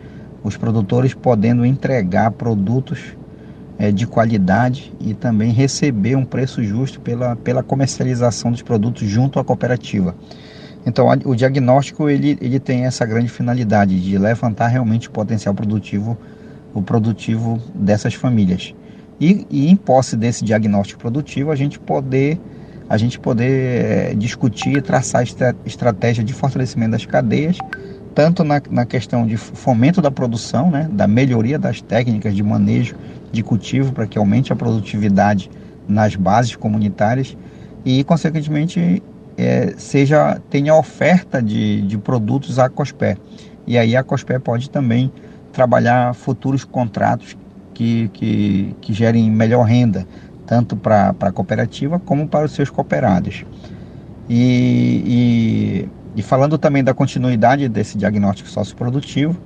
os 0.43 0.58
produtores 0.58 1.13
podendo 1.13 1.65
entregar 1.65 2.32
produtos 2.32 3.15
é, 3.78 3.91
de 3.91 4.06
qualidade 4.06 4.93
e 4.99 5.13
também 5.13 5.51
receber 5.51 6.15
um 6.15 6.25
preço 6.25 6.63
justo 6.63 6.99
pela, 6.99 7.36
pela 7.36 7.63
comercialização 7.63 8.51
dos 8.51 8.62
produtos 8.62 9.08
junto 9.08 9.39
à 9.39 9.43
cooperativa. 9.43 10.15
Então, 10.86 11.08
o 11.25 11.36
diagnóstico 11.36 12.08
ele, 12.10 12.38
ele 12.39 12.60
tem 12.60 12.86
essa 12.86 13.06
grande 13.06 13.28
finalidade 13.28 13.99
de 13.99 14.17
levantar 14.17 14.67
realmente 14.67 15.08
o 15.08 15.12
potencial 15.12 15.54
produtivo, 15.54 16.15
o 16.73 16.82
produtivo 16.82 17.60
dessas 17.73 18.13
famílias. 18.13 18.75
E, 19.19 19.47
e 19.49 19.67
em 19.67 19.75
posse 19.75 20.15
desse 20.15 20.45
diagnóstico 20.45 21.01
produtivo, 21.01 21.49
a 21.49 21.56
gente 21.56 21.80
poder 21.80 22.39
a 22.89 22.98
gente 22.98 23.19
poder 23.19 24.12
é, 24.12 24.13
discutir 24.13 24.78
e 24.78 24.82
traçar 24.82 25.24
estra 25.24 25.56
estratégia 25.65 26.24
de 26.24 26.34
fortalecimento 26.34 26.91
das 26.91 27.06
cadeias, 27.06 27.58
tanto 28.13 28.43
na, 28.43 28.62
na 28.69 28.86
questão 28.86 29.26
de 29.26 29.38
fomento 29.38 30.02
da 30.02 30.12
produção, 30.12 30.69
né, 30.69 30.88
da 30.91 31.08
melhoria 31.08 31.60
das 31.60 31.82
técnicas 31.82 32.36
de 32.36 32.43
manejo 32.43 32.95
de 33.32 33.43
cultivo 33.43 33.91
para 33.91 34.08
que 34.08 34.17
aumente 34.17 34.54
a 34.54 34.56
produtividade 34.56 35.50
nas 35.88 36.15
bases 36.15 36.56
comunitárias 36.56 37.36
e, 37.84 38.04
consequentemente, 38.04 39.04
é, 39.38 39.74
seja 39.78 40.39
tenha 40.50 40.74
oferta 40.76 41.41
de, 41.41 41.82
de 41.82 41.98
produtos 41.98 42.58
à 42.58 42.69
COSPé. 42.69 43.17
E 43.67 43.78
aí 43.78 43.95
a 43.95 44.04
COSPé 44.04 44.39
pode 44.39 44.69
também 44.69 45.12
trabalhar 45.52 46.13
futuros 46.13 46.63
contratos 46.63 47.36
que, 47.74 48.10
que, 48.13 48.76
que 48.80 48.93
gerem 48.93 49.30
melhor 49.30 49.63
renda, 49.63 50.08
tanto 50.45 50.75
para 50.75 51.15
a 51.19 51.31
cooperativa 51.31 51.99
como 51.99 52.27
para 52.27 52.45
os 52.45 52.51
seus 52.51 52.69
cooperados. 52.69 53.45
E, 54.29 55.88
e, 56.15 56.19
e, 56.19 56.21
falando 56.21 56.58
também 56.58 56.84
da 56.84 56.93
continuidade 56.93 57.69
desse 57.69 57.97
diagnóstico 57.97 58.49
socioprodutivo, 58.49 59.38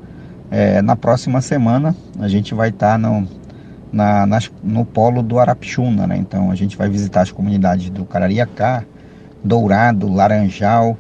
é, 0.49 0.81
na 0.81 0.95
próxima 0.95 1.41
semana 1.41 1.95
a 2.19 2.27
gente 2.27 2.53
vai 2.53 2.69
estar 2.69 2.93
tá 2.93 2.97
no, 2.97 3.27
na, 3.91 4.25
no 4.63 4.85
polo 4.85 5.21
do 5.21 5.39
Arapixuna, 5.39 6.07
né? 6.07 6.17
então 6.17 6.49
a 6.49 6.55
gente 6.55 6.77
vai 6.77 6.89
visitar 6.89 7.21
as 7.21 7.31
comunidades 7.31 7.89
do 7.89 8.05
Carariacá, 8.05 8.83
Dourado, 9.43 10.11
Laranjal, 10.11 10.97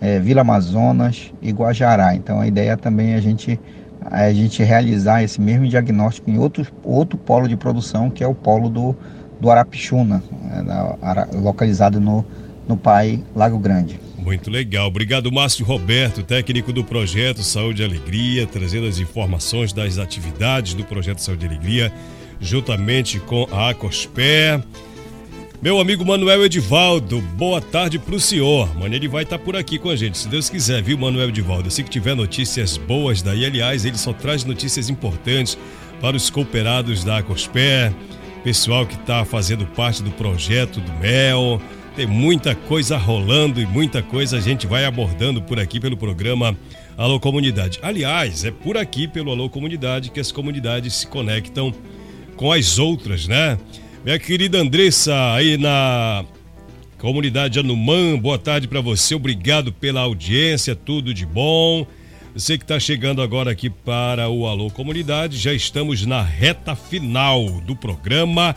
é, 0.00 0.18
Vila 0.18 0.40
Amazonas 0.42 1.32
e 1.40 1.50
Guajará. 1.52 2.14
Então 2.14 2.40
a 2.40 2.46
ideia 2.46 2.76
também 2.76 3.12
é 3.12 3.16
a 3.16 3.20
gente, 3.20 3.58
é 4.10 4.26
a 4.26 4.32
gente 4.32 4.62
realizar 4.62 5.22
esse 5.22 5.40
mesmo 5.40 5.66
diagnóstico 5.66 6.30
em 6.30 6.38
outro, 6.38 6.66
outro 6.82 7.16
polo 7.16 7.48
de 7.48 7.56
produção, 7.56 8.10
que 8.10 8.22
é 8.22 8.26
o 8.26 8.34
polo 8.34 8.68
do, 8.68 8.96
do 9.42 9.50
Arapixuna, 9.50 10.22
é, 10.52 11.36
localizado 11.36 12.00
no, 12.00 12.24
no 12.68 12.76
Pai 12.76 13.20
Lago 13.34 13.58
Grande. 13.58 13.98
Muito 14.16 14.48
legal. 14.48 14.86
Obrigado, 14.86 15.32
Márcio 15.32 15.66
Roberto, 15.66 16.22
técnico 16.22 16.72
do 16.72 16.84
projeto 16.84 17.42
Saúde 17.42 17.82
e 17.82 17.84
Alegria, 17.84 18.46
trazendo 18.46 18.86
as 18.86 19.00
informações 19.00 19.72
das 19.72 19.98
atividades 19.98 20.74
do 20.74 20.84
projeto 20.84 21.18
Saúde 21.18 21.44
e 21.44 21.48
Alegria, 21.48 21.92
juntamente 22.40 23.18
com 23.18 23.48
a 23.50 23.70
Acospé. 23.70 24.62
Meu 25.60 25.80
amigo 25.80 26.04
Manuel 26.04 26.44
Edivaldo, 26.44 27.20
boa 27.36 27.60
tarde 27.60 27.98
pro 27.98 28.20
senhor. 28.20 28.70
Amanhã 28.76 28.94
ele 28.94 29.08
vai 29.08 29.24
estar 29.24 29.38
tá 29.38 29.44
por 29.44 29.56
aqui 29.56 29.76
com 29.76 29.90
a 29.90 29.96
gente, 29.96 30.18
se 30.18 30.28
Deus 30.28 30.48
quiser, 30.48 30.80
viu, 30.82 30.96
Manuel 30.96 31.30
Edivaldo? 31.30 31.68
Se 31.68 31.82
que 31.82 31.90
tiver 31.90 32.14
notícias 32.14 32.76
boas 32.76 33.22
daí, 33.22 33.44
aliás, 33.44 33.84
ele 33.84 33.98
só 33.98 34.12
traz 34.12 34.44
notícias 34.44 34.88
importantes 34.88 35.58
para 36.00 36.16
os 36.16 36.30
cooperados 36.30 37.02
da 37.02 37.18
Acospé, 37.18 37.92
pessoal 38.42 38.84
que 38.84 38.94
está 38.94 39.24
fazendo 39.24 39.64
parte 39.66 40.02
do 40.02 40.10
projeto 40.10 40.80
do 40.80 40.92
Mel. 40.94 41.60
Tem 41.94 42.06
muita 42.06 42.54
coisa 42.54 42.96
rolando 42.96 43.60
e 43.60 43.66
muita 43.66 44.02
coisa 44.02 44.38
a 44.38 44.40
gente 44.40 44.66
vai 44.66 44.84
abordando 44.84 45.40
por 45.42 45.60
aqui 45.60 45.78
pelo 45.78 45.96
programa 45.96 46.56
Alô 46.96 47.20
Comunidade. 47.20 47.78
Aliás, 47.82 48.44
é 48.44 48.50
por 48.50 48.76
aqui 48.76 49.06
pelo 49.06 49.30
Alô 49.30 49.48
Comunidade 49.48 50.10
que 50.10 50.18
as 50.18 50.32
comunidades 50.32 50.94
se 50.94 51.06
conectam 51.06 51.72
com 52.36 52.50
as 52.50 52.78
outras, 52.78 53.28
né? 53.28 53.58
Minha 54.04 54.18
querida 54.18 54.58
Andressa, 54.58 55.14
aí 55.34 55.56
na 55.56 56.24
comunidade 56.98 57.58
Anumã, 57.58 58.18
boa 58.18 58.38
tarde 58.38 58.66
para 58.66 58.80
você, 58.80 59.14
obrigado 59.14 59.72
pela 59.72 60.00
audiência, 60.00 60.74
tudo 60.74 61.14
de 61.14 61.24
bom. 61.24 61.86
Você 62.34 62.56
que 62.56 62.64
está 62.64 62.80
chegando 62.80 63.20
agora 63.20 63.50
aqui 63.50 63.68
para 63.68 64.26
o 64.30 64.46
Alô 64.46 64.70
Comunidade, 64.70 65.36
já 65.36 65.52
estamos 65.52 66.06
na 66.06 66.22
reta 66.22 66.74
final 66.74 67.60
do 67.60 67.76
programa. 67.76 68.56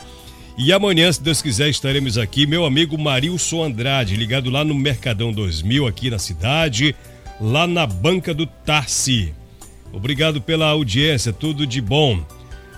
E 0.58 0.72
amanhã, 0.72 1.12
se 1.12 1.22
Deus 1.22 1.42
quiser, 1.42 1.68
estaremos 1.68 2.18
aqui. 2.18 2.48
Meu 2.48 2.66
amigo 2.66 2.98
Marilson 2.98 3.66
Andrade, 3.66 4.16
ligado 4.16 4.50
lá 4.50 4.64
no 4.64 4.74
Mercadão 4.74 5.34
2000, 5.34 5.88
aqui 5.88 6.10
na 6.10 6.18
cidade, 6.18 6.96
lá 7.40 7.68
na 7.68 7.86
banca 7.86 8.34
do 8.34 8.46
Tarsi. 8.46 9.34
Obrigado 9.92 10.42
pela 10.42 10.68
audiência, 10.68 11.34
tudo 11.34 11.68
de 11.68 11.82
bom. 11.82 12.26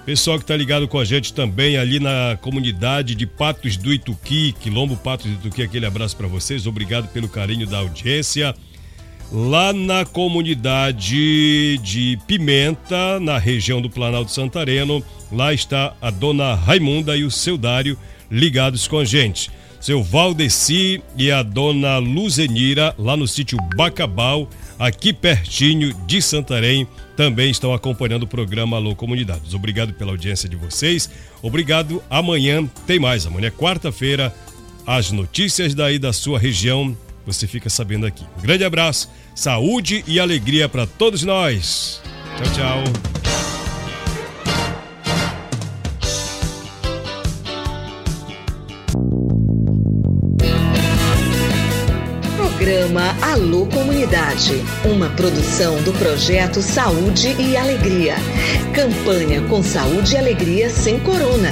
Pessoal 0.04 0.40
que 0.40 0.46
está 0.46 0.58
ligado 0.58 0.88
com 0.88 0.98
a 0.98 1.06
gente 1.06 1.32
também 1.32 1.78
ali 1.78 2.00
na 2.00 2.40
comunidade 2.42 3.14
de 3.14 3.28
Patos 3.28 3.78
do 3.78 3.94
Ituqui, 3.94 4.56
Quilombo 4.60 4.98
Patos 4.98 5.28
do 5.28 5.34
Ituqui, 5.34 5.62
aquele 5.62 5.86
abraço 5.86 6.18
para 6.18 6.28
vocês. 6.28 6.66
Obrigado 6.66 7.08
pelo 7.10 7.30
carinho 7.30 7.68
da 7.68 7.78
audiência. 7.78 8.56
Lá 9.32 9.74
na 9.74 10.06
comunidade 10.06 11.78
de 11.80 12.18
Pimenta, 12.26 13.20
na 13.20 13.38
região 13.38 13.82
do 13.82 13.90
Planalto 13.90 14.32
Santareno, 14.32 15.04
lá 15.30 15.54
está 15.54 15.94
a 16.02 16.10
dona 16.10 16.56
Raimunda 16.56 17.18
e 17.18 17.26
o 17.26 17.32
seu 17.32 17.58
Dário 17.58 17.98
ligados 18.32 18.88
com 18.88 19.00
a 19.00 19.06
gente. 19.06 19.52
Seu 19.82 20.02
Valdeci 20.02 21.04
e 21.18 21.30
a 21.30 21.44
dona 21.44 21.98
Luzenira, 21.98 22.96
lá 22.98 23.18
no 23.18 23.28
sítio 23.28 23.58
Bacabal, 23.76 24.50
aqui 24.80 25.12
pertinho 25.12 25.94
de 26.08 26.22
Santarém, 26.22 26.88
também 27.18 27.52
estão 27.52 27.74
acompanhando 27.74 28.24
o 28.24 28.28
programa 28.28 28.78
Alô 28.78 28.96
Comunidades. 28.96 29.54
Obrigado 29.54 29.94
pela 29.94 30.12
audiência 30.12 30.48
de 30.48 30.56
vocês. 30.56 31.10
Obrigado. 31.42 32.02
Amanhã 32.10 32.66
tem 32.86 32.98
mais. 32.98 33.26
Amanhã 33.26 33.48
é 33.48 33.52
quarta-feira. 33.52 34.34
As 34.86 35.12
notícias 35.12 35.76
daí 35.76 36.00
da 36.00 36.14
sua 36.14 36.40
região 36.40 36.96
você 37.28 37.46
fica 37.46 37.70
sabendo 37.70 38.06
aqui. 38.06 38.26
Um 38.38 38.42
grande 38.42 38.64
abraço, 38.64 39.10
saúde 39.36 40.02
e 40.08 40.18
alegria 40.18 40.70
para 40.70 40.88
todos 40.88 41.24
nós. 41.24 42.02
Tchau, 42.38 42.54
tchau. 42.54 42.84
Programa 52.38 53.16
Alô 53.22 53.66
Comunidade, 53.68 54.64
uma 54.86 55.10
produção 55.10 55.82
do 55.84 55.92
projeto 55.94 56.62
Saúde 56.62 57.36
e 57.40 57.58
Alegria. 57.58 58.16
Campanha 58.74 59.42
com 59.44 59.62
Saúde 59.62 60.16
e 60.16 60.18
Alegria 60.18 60.70
sem 60.70 61.00
Corona. 61.00 61.52